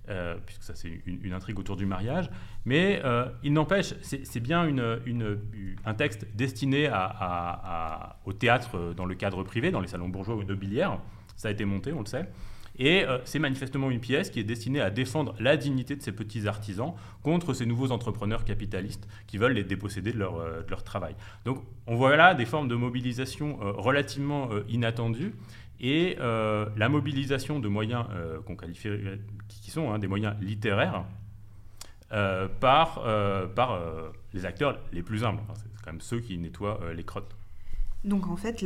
euh, 0.09 0.37
puisque 0.45 0.63
ça 0.63 0.75
c'est 0.75 1.03
une, 1.07 1.33
intrigue 1.33 1.59
autour 1.59 1.77
du 1.77 1.87
mariage, 1.87 2.31
mais 2.65 3.01
euh, 3.05 3.27
il 3.43 3.53
n'empêche, 3.53 3.95
c'est 4.03 4.41
bien 4.41 4.69
un 5.85 5.95
texte 5.95 6.27
destiné 6.35 6.91
au 8.25 8.33
théâtre 8.33 8.95
dans 8.97 9.05
le 9.05 9.15
cadre 9.15 9.43
privé, 9.43 9.71
dans 9.71 9.81
les 9.81 9.89
salons 9.89 10.09
bourgeois 10.09 10.37
ou 10.37 10.45
nobiliaires, 10.45 10.99
ça 11.37 11.49
a 11.49 11.51
été 11.51 11.65
monté, 11.65 11.93
on 11.93 12.01
le 12.01 12.07
sait, 12.07 12.29
et 12.81 13.05
euh, 13.05 13.19
c'est 13.25 13.39
manifestement 13.39 13.91
une 13.91 14.01
pièce 14.01 14.31
qui 14.31 14.41
est 14.41 14.45
destinée 14.45 14.81
à 14.81 14.91
défendre 14.91 15.35
la 15.39 15.57
dignité 15.57 15.97
de 15.97 16.03
ces 16.03 16.13
petits 16.13 16.49
artisans 16.49 16.95
contre 17.23 17.53
ces 17.53 17.67
nouveaux 17.67 17.93
entrepreneurs 17.93 18.45
capitalistes 18.45 19.07
qui 19.27 19.37
veulent 19.37 19.53
les 19.53 19.65
déposséder 19.65 20.13
de 20.13 20.19
leur, 20.19 20.39
euh, 20.39 20.63
travail. 20.85 21.15
Donc 21.45 21.63
on 21.87 21.97
voit 21.97 22.17
là 22.17 22.35
des 22.35 22.47
formes 22.47 22.69
de 22.69 22.75
mobilisation 22.75 23.59
euh, 23.61 23.73
relativement 23.73 24.49
inattendues 24.69 25.35
et 25.81 26.17
la 26.19 26.89
mobilisation 26.89 27.59
de 27.61 27.69
moyens 27.69 28.07
qu'on 28.47 28.57
qualifie, 28.57 28.89
qui 29.49 29.71
sont 29.71 29.93
hein, 29.93 29.99
des 29.99 30.09
moyens 30.09 30.35
littéraires 30.41 31.05
par, 32.61 33.03
par 33.55 33.81
les 34.33 34.45
acteurs 34.45 34.79
les 34.93 35.03
plus 35.03 35.25
humbles. 35.25 35.43
c'est 35.55 35.85
quand 35.85 35.93
même 35.93 36.01
ceux 36.01 36.21
qui 36.21 36.39
nettoient 36.39 36.81
les 36.95 37.05
crottes. 37.05 37.35
Donc 38.05 38.29
en 38.29 38.37
fait, 38.37 38.65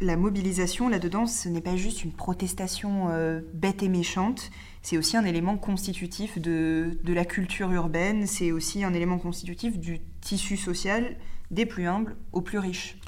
la, 0.00 0.16
mobilisation 0.16 0.88
là-dedans, 0.88 1.26
ce 1.26 1.48
n'est 1.48 1.62
pas 1.62 1.76
juste 1.76 2.04
une 2.04 2.12
protestation 2.12 3.08
euh, 3.08 3.40
bête 3.54 3.82
et 3.82 3.88
méchante, 3.88 4.50
c'est 4.82 4.98
aussi 4.98 5.16
un 5.16 5.24
élément 5.24 5.56
constitutif 5.56 6.38
de, 6.38 6.98
la 7.06 7.24
culture 7.24 7.72
urbaine, 7.72 8.26
c'est 8.26 8.52
aussi 8.52 8.84
un 8.84 8.92
élément 8.92 9.18
constitutif 9.18 9.78
du 9.78 10.00
tissu 10.20 10.58
social 10.58 11.16
des 11.50 11.64
plus 11.64 11.86
humbles 11.86 12.16
aux 12.32 12.42
plus 12.42 12.58
riches. 12.58 12.98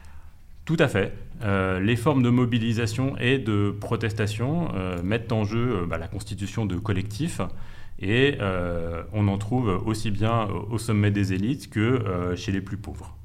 Tout 0.68 0.76
à 0.78 0.86
fait. 0.86 1.14
Euh, 1.42 1.80
les 1.80 1.96
formes 1.96 2.22
de 2.22 2.28
mobilisation 2.28 3.16
et 3.16 3.38
de 3.38 3.74
protestation 3.80 4.68
euh, 4.74 5.02
mettent 5.02 5.32
en 5.32 5.44
jeu 5.44 5.86
bah, 5.88 5.96
la 5.96 6.08
constitution 6.08 6.66
de 6.66 6.76
collectifs 6.76 7.40
et 8.00 8.38
on 9.12 9.26
en 9.26 9.38
trouve 9.38 9.82
aussi 9.84 10.10
bien 10.10 10.46
au 10.70 10.78
sommet 10.78 11.10
des 11.10 11.32
élites 11.32 11.68
que 11.70 12.34
chez 12.36 12.52
les 12.52 12.60
plus 12.60 12.76
pauvres. 12.76 13.18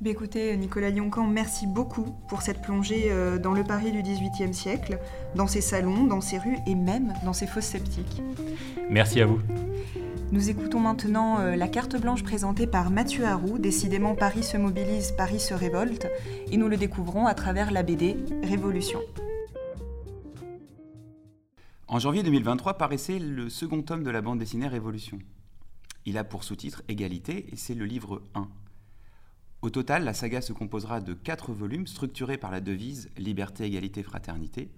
Bah, 0.00 0.10
écoutez, 0.10 0.54
Nicolas 0.56 0.90
Lioncan, 0.90 1.26
merci 1.26 1.66
beaucoup 1.66 2.14
pour 2.28 2.42
cette 2.42 2.60
plongée 2.60 3.04
euh, 3.06 3.38
dans 3.38 3.52
le 3.52 3.62
Paris 3.62 3.92
du 3.92 4.02
XVIIIe 4.02 4.52
siècle, 4.52 4.98
dans 5.34 5.46
ses 5.46 5.60
salons, 5.60 6.04
dans 6.04 6.20
ses 6.20 6.36
rues 6.36 6.58
et 6.66 6.74
même 6.74 7.14
dans 7.24 7.32
ses 7.32 7.46
fosses 7.46 7.64
sceptiques. 7.64 8.20
Merci 8.90 9.20
à 9.22 9.26
vous. 9.26 9.40
Nous 10.34 10.50
écoutons 10.50 10.80
maintenant 10.80 11.38
euh, 11.38 11.54
la 11.54 11.68
carte 11.68 11.96
blanche 11.96 12.24
présentée 12.24 12.66
par 12.66 12.90
Mathieu 12.90 13.24
Harou, 13.24 13.56
décidément 13.56 14.16
Paris 14.16 14.42
se 14.42 14.56
mobilise, 14.56 15.12
Paris 15.12 15.38
se 15.38 15.54
révolte, 15.54 16.08
et 16.50 16.56
nous 16.56 16.66
le 16.66 16.76
découvrons 16.76 17.26
à 17.26 17.34
travers 17.34 17.70
la 17.70 17.84
BD 17.84 18.16
Révolution. 18.42 18.98
En 21.86 22.00
janvier 22.00 22.24
2023 22.24 22.78
paraissait 22.78 23.20
le 23.20 23.48
second 23.48 23.82
tome 23.82 24.02
de 24.02 24.10
la 24.10 24.22
bande 24.22 24.40
dessinée 24.40 24.66
Révolution. 24.66 25.20
Il 26.04 26.18
a 26.18 26.24
pour 26.24 26.42
sous-titre 26.42 26.82
Égalité 26.88 27.46
et 27.52 27.56
c'est 27.56 27.76
le 27.76 27.84
livre 27.84 28.20
1. 28.34 28.48
Au 29.62 29.70
total, 29.70 30.02
la 30.02 30.14
saga 30.14 30.40
se 30.40 30.52
composera 30.52 31.00
de 31.00 31.14
quatre 31.14 31.52
volumes 31.52 31.86
structurés 31.86 32.38
par 32.38 32.50
la 32.50 32.60
devise 32.60 33.08
Liberté, 33.18 33.66
égalité, 33.66 34.02
fraternité. 34.02 34.72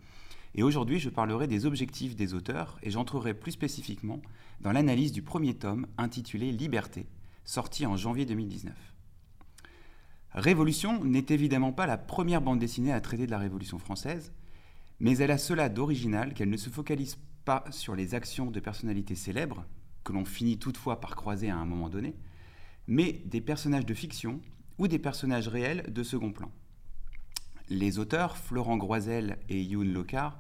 Et 0.57 0.62
aujourd'hui, 0.62 0.99
je 0.99 1.11
parlerai 1.11 1.47
des 1.47 1.66
objectifs 1.66 2.16
des 2.16 2.33
auteurs 2.33 2.79
et 2.83 2.90
j'entrerai 2.90 3.35
plus 3.35 3.53
spécifiquement 3.53 4.23
dans 4.62 4.73
l'analyse 4.73 5.12
du 5.12 5.21
premier 5.21 5.53
tome 5.53 5.87
intitulé 5.99 6.51
Liberté, 6.51 7.07
sorti 7.45 7.85
en 7.85 7.97
janvier 7.99 8.25
2019. 8.25 8.75
Révolution 10.33 11.05
n'est 11.05 11.27
évidemment 11.29 11.73
pas 11.73 11.87
la 11.87 11.99
première 11.99 12.40
bande 12.40 12.59
dessinée 12.59 12.92
à 12.92 13.03
traiter 13.03 13.27
de 13.27 13.31
la 13.31 13.38
Révolution 13.38 13.79
française, 13.79 14.33
mais 14.99 15.19
elle 15.19 15.31
a 15.31 15.38
cela 15.38 15.69
d'original 15.69 16.33
qu'elle 16.33 16.51
ne 16.51 16.57
se 16.57 16.71
focalise 16.71 17.19
pas 17.45 17.64
sur 17.71 17.95
les 17.95 18.14
actions 18.14 18.51
de 18.51 18.61
personnalités 18.61 19.14
célèbres, 19.14 19.66
que 20.05 20.12
l'on 20.12 20.25
finit 20.25 20.59
toutefois 20.59 21.01
par 21.01 21.16
croiser 21.16 21.51
à 21.51 21.57
un 21.57 21.66
moment 21.66 21.90
donné, 21.90 22.14
mais 22.87 23.21
des 23.27 23.42
personnages 23.42 23.87
de 23.87 23.95
fiction 23.95 24.40
ou 24.79 24.88
des 24.88 24.99
personnages 24.99 25.49
réels 25.49 25.92
de 25.92 26.03
second 26.03 26.33
plan. 26.33 26.51
Les 27.69 27.99
auteurs, 27.99 28.37
Florent 28.37 28.77
Groisel 28.77 29.39
et 29.49 29.61
Youn 29.61 29.93
Locard, 29.93 30.39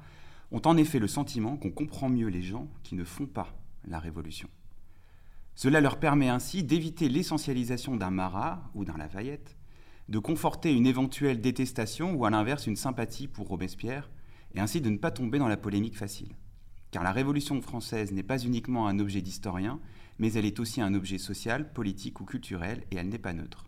ont 0.52 0.62
en 0.64 0.76
effet 0.76 1.00
le 1.00 1.08
sentiment 1.08 1.56
qu'on 1.56 1.72
comprend 1.72 2.08
mieux 2.08 2.28
les 2.28 2.42
gens 2.42 2.68
qui 2.84 2.94
ne 2.94 3.02
font 3.02 3.26
pas 3.26 3.52
la 3.84 3.98
révolution. 3.98 4.48
Cela 5.56 5.80
leur 5.80 5.98
permet 5.98 6.28
ainsi 6.28 6.62
d'éviter 6.62 7.08
l'essentialisation 7.08 7.96
d'un 7.96 8.10
Marat 8.10 8.70
ou 8.74 8.84
d'un 8.84 8.96
Lafayette, 8.96 9.56
de 10.08 10.20
conforter 10.20 10.72
une 10.72 10.86
éventuelle 10.86 11.40
détestation 11.40 12.14
ou 12.14 12.24
à 12.26 12.30
l'inverse 12.30 12.68
une 12.68 12.76
sympathie 12.76 13.26
pour 13.26 13.48
Robespierre, 13.48 14.08
et 14.54 14.60
ainsi 14.60 14.80
de 14.80 14.90
ne 14.90 14.98
pas 14.98 15.10
tomber 15.10 15.38
dans 15.38 15.48
la 15.48 15.56
polémique 15.56 15.96
facile. 15.96 16.36
Car 16.92 17.02
la 17.02 17.12
Révolution 17.12 17.60
française 17.60 18.12
n'est 18.12 18.22
pas 18.22 18.38
uniquement 18.38 18.86
un 18.86 19.00
objet 19.00 19.20
d'historien, 19.20 19.80
mais 20.18 20.32
elle 20.34 20.44
est 20.44 20.60
aussi 20.60 20.80
un 20.80 20.94
objet 20.94 21.18
social, 21.18 21.72
politique 21.72 22.20
ou 22.20 22.24
culturel, 22.24 22.84
et 22.92 22.96
elle 22.96 23.08
n'est 23.08 23.18
pas 23.18 23.32
neutre. 23.32 23.66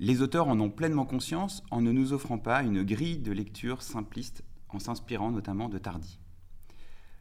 Les 0.00 0.22
auteurs 0.22 0.46
en 0.46 0.60
ont 0.60 0.70
pleinement 0.70 1.04
conscience 1.04 1.64
en 1.72 1.80
ne 1.80 1.90
nous 1.90 2.12
offrant 2.12 2.38
pas 2.38 2.62
une 2.62 2.84
grille 2.84 3.18
de 3.18 3.32
lecture 3.32 3.82
simpliste 3.82 4.44
en 4.68 4.78
s'inspirant 4.78 5.32
notamment 5.32 5.68
de 5.68 5.76
Tardy. 5.76 6.20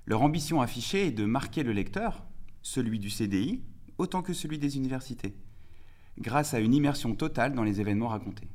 Leur 0.05 0.21
ambition 0.21 0.61
affichée 0.61 1.07
est 1.07 1.11
de 1.11 1.25
marquer 1.25 1.63
le 1.63 1.73
lecteur, 1.73 2.23
celui 2.61 2.99
du 2.99 3.09
CDI, 3.09 3.63
autant 3.97 4.21
que 4.21 4.33
celui 4.33 4.59
des 4.59 4.77
universités, 4.77 5.35
grâce 6.19 6.53
à 6.53 6.59
une 6.59 6.75
immersion 6.75 7.15
totale 7.15 7.55
dans 7.55 7.63
les 7.63 7.81
événements 7.81 8.09
racontés. 8.09 8.47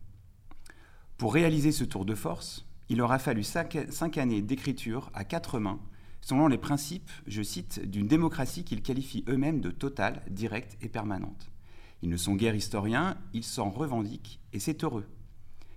Pour 1.19 1.35
réaliser 1.35 1.73
ce 1.73 1.85
tour 1.85 2.05
de 2.05 2.15
force, 2.15 2.65
il 2.89 3.03
aura 3.03 3.19
fallu 3.19 3.43
cinq 3.43 4.19
années 4.19 4.43
d'écriture 4.43 5.11
à 5.15 5.25
quatre 5.25 5.59
mains, 5.59 5.81
selon 6.21 6.47
les 6.47 6.59
principes, 6.59 7.11
je 7.27 7.43
cite, 7.43 7.85
d'une 7.91 8.07
démocratie 8.07 8.65
qu'ils 8.65 8.83
qualifient 8.83 9.25
eux-mêmes 9.29 9.61
de 9.61 9.73
totale, 9.73 10.23
directe 10.31 10.79
et 10.81 10.89
permanente. 10.89 11.52
Ils 12.03 12.09
ne 12.09 12.17
sont 12.17 12.35
guère 12.35 12.55
historiens, 12.55 13.17
ils 13.33 13.45
s'en 13.45 13.71
revendiquent, 13.71 14.41
et 14.53 14.59
c'est 14.59 14.83
heureux. 14.85 15.07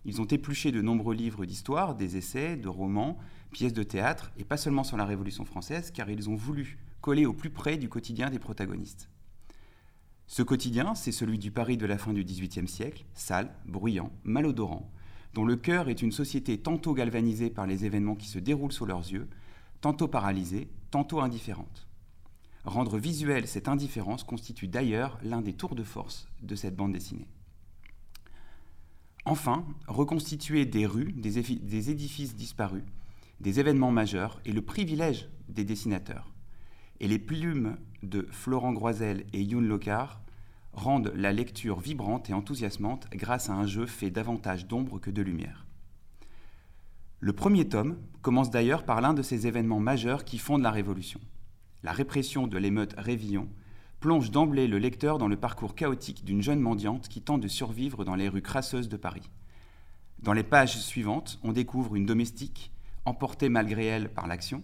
Ils 0.05 0.21
ont 0.21 0.25
épluché 0.25 0.71
de 0.71 0.81
nombreux 0.81 1.15
livres 1.15 1.45
d'histoire, 1.45 1.95
des 1.95 2.17
essais, 2.17 2.57
de 2.57 2.67
romans, 2.67 3.17
pièces 3.51 3.73
de 3.73 3.83
théâtre, 3.83 4.31
et 4.37 4.43
pas 4.43 4.57
seulement 4.57 4.83
sur 4.83 4.97
la 4.97 5.05
Révolution 5.05 5.45
française, 5.45 5.91
car 5.91 6.09
ils 6.09 6.29
ont 6.29 6.35
voulu 6.35 6.77
coller 7.01 7.25
au 7.25 7.33
plus 7.33 7.51
près 7.51 7.77
du 7.77 7.89
quotidien 7.89 8.29
des 8.29 8.39
protagonistes. 8.39 9.09
Ce 10.27 10.41
quotidien, 10.41 10.95
c'est 10.95 11.11
celui 11.11 11.37
du 11.37 11.51
Paris 11.51 11.77
de 11.77 11.85
la 11.85 11.99
fin 11.99 12.11
du 12.11 12.23
XVIIIe 12.23 12.67
siècle, 12.67 13.05
sale, 13.13 13.53
bruyant, 13.65 14.11
malodorant, 14.23 14.91
dont 15.35 15.45
le 15.45 15.55
cœur 15.55 15.89
est 15.89 16.01
une 16.01 16.11
société 16.11 16.57
tantôt 16.57 16.93
galvanisée 16.93 17.51
par 17.51 17.67
les 17.67 17.85
événements 17.85 18.15
qui 18.15 18.27
se 18.27 18.39
déroulent 18.39 18.71
sous 18.71 18.85
leurs 18.85 19.11
yeux, 19.11 19.27
tantôt 19.81 20.07
paralysée, 20.07 20.69
tantôt 20.89 21.21
indifférente. 21.21 21.87
Rendre 22.65 22.97
visuelle 22.97 23.47
cette 23.47 23.67
indifférence 23.67 24.23
constitue 24.23 24.67
d'ailleurs 24.67 25.19
l'un 25.23 25.41
des 25.41 25.53
tours 25.53 25.75
de 25.75 25.83
force 25.83 26.27
de 26.41 26.55
cette 26.55 26.75
bande 26.75 26.93
dessinée. 26.93 27.27
Enfin, 29.23 29.65
reconstituer 29.87 30.65
des 30.65 30.87
rues, 30.87 31.11
des, 31.13 31.89
édifices 31.89 32.35
disparus, 32.35 32.83
des 33.39 33.59
événements 33.59 33.91
majeurs 33.91 34.39
est 34.45 34.51
le 34.51 34.63
privilège 34.63 35.29
des 35.47 35.63
dessinateurs. 35.63 36.31
Et 36.99 37.07
les 37.07 37.19
plumes 37.19 37.77
de 38.01 38.27
Florent 38.31 38.73
Groisel 38.73 39.25
et 39.33 39.43
Youn 39.43 39.67
Locard 39.67 40.21
rendent 40.73 41.13
la 41.15 41.33
lecture 41.33 41.79
vibrante 41.79 42.29
et 42.29 42.33
enthousiasmante 42.33 43.07
grâce 43.11 43.49
à 43.49 43.53
un 43.53 43.67
jeu 43.67 43.85
fait 43.85 44.09
davantage 44.09 44.67
d'ombre 44.67 44.99
que 44.99 45.11
de 45.11 45.21
lumière. 45.21 45.65
Le 47.19 47.33
premier 47.33 47.67
tome 47.67 47.97
commence 48.21 48.49
d'ailleurs 48.49 48.85
par 48.85 49.01
l'un 49.01 49.13
de 49.13 49.21
ces 49.21 49.47
événements 49.47 49.79
majeurs 49.79 50.25
qui 50.25 50.37
fondent 50.37 50.63
la 50.63 50.71
Révolution. 50.71 51.19
La 51.85 51.91
répression 51.91 52.47
de 52.47 52.57
l'émeute 52.57 52.95
Révillon 52.97 53.47
plonge 53.99 54.31
d'emblée 54.31 54.65
le 54.67 54.79
lecteur 54.79 55.19
dans 55.19 55.27
le 55.27 55.37
parcours 55.37 55.75
chaotique 55.75 56.25
d'une 56.25 56.41
jeune 56.41 56.59
mendiante 56.59 57.07
qui 57.07 57.21
tente 57.21 57.41
de 57.41 57.47
survivre 57.47 58.03
dans 58.03 58.15
les 58.15 58.27
rues 58.27 58.41
crasseuses 58.41 58.89
de 58.89 58.97
Paris. 58.97 59.29
Dans 60.17 60.33
les 60.33 60.41
pages 60.41 60.79
suivantes, 60.79 61.39
on 61.43 61.51
découvre 61.51 61.95
une 61.95 62.07
domestique, 62.07 62.71
emportée 63.05 63.49
malgré 63.49 63.85
elle 63.85 64.11
par 64.11 64.25
l'action, 64.25 64.63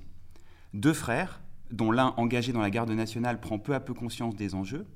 deux 0.74 0.94
frères, 0.94 1.42
dont 1.70 1.92
l'un 1.92 2.16
engagé 2.18 2.54
dans 2.54 2.60
la 2.62 2.72
garde 2.72 2.90
nationale 2.90 3.40
prend 3.40 3.60
peu 3.60 3.76
à 3.76 3.80
peu 3.80 3.94
conscience 3.94 4.36
des 4.36 4.56
enjeux, 4.56 4.88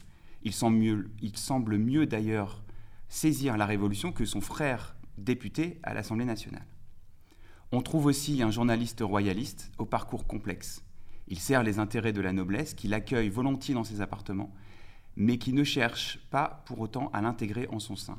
il 0.41 0.51
semble 0.51 0.77
mieux, 0.77 1.11
il 1.21 1.37
semble 1.37 1.77
mieux 1.77 2.07
d'ailleurs 2.07 2.63
saisir 3.07 3.55
la 3.55 3.67
Révolution 3.67 4.11
que 4.11 4.25
son 4.25 4.41
frère 4.41 4.95
député 5.19 5.77
à 5.83 5.93
l'Assemblée 5.93 6.25
nationale. 6.25 6.65
On 7.71 7.83
trouve 7.83 8.07
aussi 8.07 8.41
un 8.41 8.49
journaliste 8.49 9.01
royaliste 9.01 9.71
au 9.77 9.85
parcours 9.85 10.25
complexe. 10.25 10.81
Il 11.27 11.39
sert 11.39 11.63
les 11.63 11.79
intérêts 11.79 12.13
de 12.13 12.21
la 12.21 12.33
noblesse, 12.33 12.73
qui 12.73 12.87
l'accueille 12.87 13.29
volontiers 13.29 13.73
dans 13.73 13.83
ses 13.83 14.01
appartements, 14.01 14.53
mais 15.15 15.37
qui 15.37 15.53
ne 15.53 15.63
cherche 15.63 16.19
pas 16.29 16.63
pour 16.65 16.79
autant 16.79 17.09
à 17.13 17.21
l'intégrer 17.21 17.67
en 17.71 17.79
son 17.79 17.95
sein. 17.95 18.17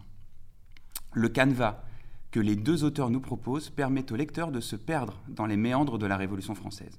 Le 1.12 1.28
canevas 1.28 1.82
que 2.30 2.40
les 2.40 2.56
deux 2.56 2.84
auteurs 2.84 3.10
nous 3.10 3.20
proposent 3.20 3.70
permet 3.70 4.10
au 4.12 4.16
lecteur 4.16 4.50
de 4.50 4.60
se 4.60 4.76
perdre 4.76 5.20
dans 5.28 5.46
les 5.46 5.56
méandres 5.56 5.98
de 5.98 6.06
la 6.06 6.16
Révolution 6.16 6.54
française. 6.54 6.98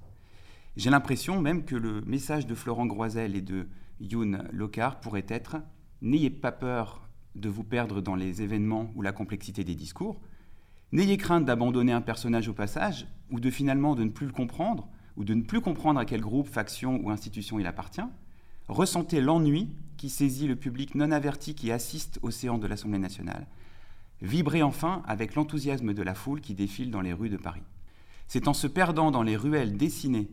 J'ai 0.77 0.89
l'impression 0.89 1.41
même 1.41 1.65
que 1.65 1.75
le 1.75 2.01
message 2.01 2.47
de 2.47 2.55
Florent 2.55 2.85
Groisel 2.85 3.35
et 3.35 3.41
de 3.41 3.67
Youn 3.99 4.47
Locard 4.51 4.99
pourrait 4.99 5.25
être 5.27 5.57
N'ayez 6.01 6.29
pas 6.29 6.51
peur 6.51 7.01
de 7.35 7.49
vous 7.49 7.63
perdre 7.63 8.01
dans 8.01 8.15
les 8.15 8.41
événements 8.41 8.91
ou 8.95 9.01
la 9.01 9.11
complexité 9.11 9.63
des 9.63 9.75
discours. 9.75 10.21
N'ayez 10.91 11.17
crainte 11.17 11.45
d'abandonner 11.45 11.91
un 11.91 12.01
personnage 12.01 12.47
au 12.47 12.53
passage 12.53 13.07
ou 13.31 13.39
de 13.39 13.49
finalement 13.49 13.95
de 13.95 14.03
ne 14.03 14.09
plus 14.09 14.27
le 14.27 14.31
comprendre 14.31 14.87
ou 15.17 15.23
de 15.23 15.33
ne 15.33 15.41
plus 15.41 15.61
comprendre 15.61 15.99
à 15.99 16.05
quel 16.05 16.21
groupe, 16.21 16.47
faction 16.47 17.01
ou 17.03 17.09
institution 17.09 17.59
il 17.59 17.67
appartient. 17.67 18.01
Ressentez 18.67 19.19
l'ennui 19.19 19.69
qui 19.97 20.09
saisit 20.09 20.47
le 20.47 20.55
public 20.55 20.95
non 20.95 21.11
averti 21.11 21.55
qui 21.55 21.71
assiste 21.71 22.19
au 22.21 22.31
séance 22.31 22.59
de 22.59 22.67
l'Assemblée 22.67 22.99
nationale. 22.99 23.47
Vibrez 24.21 24.63
enfin 24.63 25.03
avec 25.05 25.35
l'enthousiasme 25.35 25.93
de 25.93 26.03
la 26.03 26.13
foule 26.13 26.41
qui 26.41 26.53
défile 26.53 26.91
dans 26.91 27.01
les 27.01 27.13
rues 27.13 27.29
de 27.29 27.37
Paris. 27.37 27.63
C'est 28.27 28.47
en 28.47 28.53
se 28.53 28.67
perdant 28.67 29.11
dans 29.11 29.23
les 29.23 29.37
ruelles 29.37 29.77
dessinées 29.77 30.29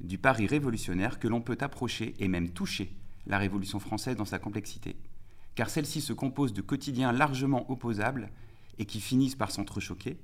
du 0.00 0.18
Paris 0.18 0.46
révolutionnaire 0.46 1.18
que 1.18 1.28
l'on 1.28 1.40
peut 1.40 1.58
approcher 1.60 2.14
et 2.18 2.28
même 2.28 2.50
toucher 2.50 2.92
la 3.26 3.38
Révolution 3.38 3.80
française 3.80 4.16
dans 4.16 4.24
sa 4.24 4.38
complexité, 4.38 4.96
car 5.54 5.70
celle-ci 5.70 6.00
se 6.00 6.12
compose 6.12 6.52
de 6.52 6.60
quotidiens 6.60 7.12
largement 7.12 7.70
opposables 7.70 8.30
et 8.78 8.84
qui 8.84 9.00
finissent 9.00 9.36
par 9.36 9.50
s'entrechoquer, 9.50 10.18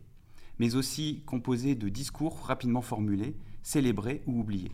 mais 0.58 0.74
aussi 0.74 1.22
composés 1.26 1.74
de 1.74 1.88
discours 1.88 2.40
rapidement 2.44 2.82
formulés, 2.82 3.36
célébrés 3.62 4.22
ou 4.26 4.40
oubliés. 4.40 4.72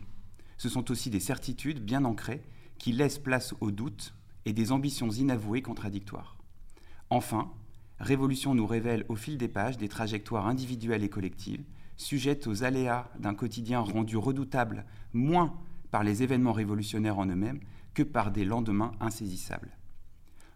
Ce 0.57 0.69
sont 0.69 0.91
aussi 0.91 1.09
des 1.09 1.19
certitudes 1.19 1.83
bien 1.83 2.05
ancrées 2.05 2.43
qui 2.77 2.91
laissent 2.91 3.19
place 3.19 3.53
aux 3.61 3.71
doutes 3.71 4.13
et 4.45 4.53
des 4.53 4.71
ambitions 4.71 5.09
inavouées 5.09 5.61
contradictoires. 5.61 6.37
Enfin, 7.09 7.51
Révolution 7.99 8.55
nous 8.55 8.65
révèle 8.65 9.05
au 9.09 9.15
fil 9.15 9.37
des 9.37 9.49
pages 9.49 9.77
des 9.77 9.89
trajectoires 9.89 10.47
individuelles 10.47 11.03
et 11.03 11.09
collectives, 11.09 11.65
sujettes 11.97 12.47
aux 12.47 12.63
aléas 12.63 13.09
d'un 13.19 13.33
quotidien 13.33 13.81
rendu 13.81 14.15
redoutable 14.15 14.85
moins 15.11 15.53
par 15.91 16.03
les 16.03 16.23
événements 16.23 16.53
révolutionnaires 16.53 17.19
en 17.19 17.25
eux-mêmes 17.25 17.59
que 17.93 18.03
par 18.03 18.31
des 18.31 18.45
lendemains 18.45 18.91
insaisissables. 19.01 19.75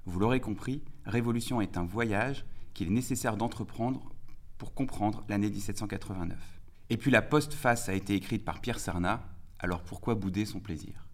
Vous 0.06 0.20
l'aurez 0.20 0.40
compris, 0.40 0.82
Révolution 1.06 1.60
est 1.60 1.78
un 1.78 1.84
voyage 1.84 2.46
qu'il 2.74 2.88
est 2.88 2.92
nécessaire 2.92 3.36
d'entreprendre 3.36 4.13
pour 4.58 4.74
comprendre 4.74 5.24
l'année 5.30 5.50
1789. 5.50 6.38
Et 6.90 6.98
puis 6.98 7.12
la 7.12 7.22
postface 7.22 7.90
a 7.90 7.94
été 7.94 8.16
écrite 8.16 8.46
par 8.46 8.62
Pierre 8.62 8.80
Sarnat, 8.80 9.22
alors 9.60 9.82
pourquoi 9.82 10.16
bouder 10.16 10.46
son 10.46 10.60
plaisir? 10.60 11.08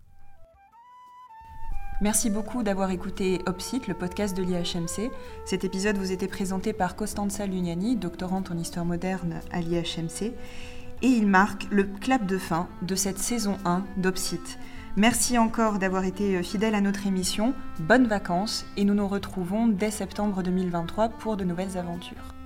Merci 2.02 2.30
beaucoup 2.30 2.63
d'avoir 2.63 2.91
écouté 2.91 3.41
Opsite, 3.45 3.88
le 3.88 3.93
podcast 3.93 4.36
de 4.36 4.41
l'IHMC. 4.41 5.12
Cet 5.45 5.65
épisode 5.65 5.97
vous 5.97 6.13
était 6.13 6.30
présenté 6.30 6.71
par 6.71 6.95
Costanza 6.95 7.45
Lugnani, 7.45 7.97
doctorante 7.97 8.52
en 8.52 8.58
histoire 8.58 8.86
moderne 8.86 9.41
à 9.52 9.60
l'IHMC, 9.60 10.34
et 11.02 11.08
il 11.08 11.28
marque 11.28 11.67
le 11.71 11.84
clap 11.84 12.25
de 12.25 12.38
fin 12.38 12.69
de 12.82 12.95
cette 12.95 13.19
saison 13.19 13.58
1 13.65 13.84
d'Opsite. 13.97 14.60
Merci 14.95 15.38
encore 15.38 15.78
d'avoir 15.78 16.06
été 16.06 16.41
fidèle 16.41 16.73
à 16.73 16.82
notre 16.82 17.06
émission. 17.06 17.54
Bonnes 17.80 18.08
vacances 18.08 18.65
et 18.78 18.86
nous 18.86 18.93
nous 18.93 19.08
retrouvons 19.08 19.67
dès 19.67 19.91
septembre 19.91 20.41
2023 20.41 21.10
pour 21.10 21.38
de 21.38 21.43
nouvelles 21.43 21.78
aventures. 21.78 22.38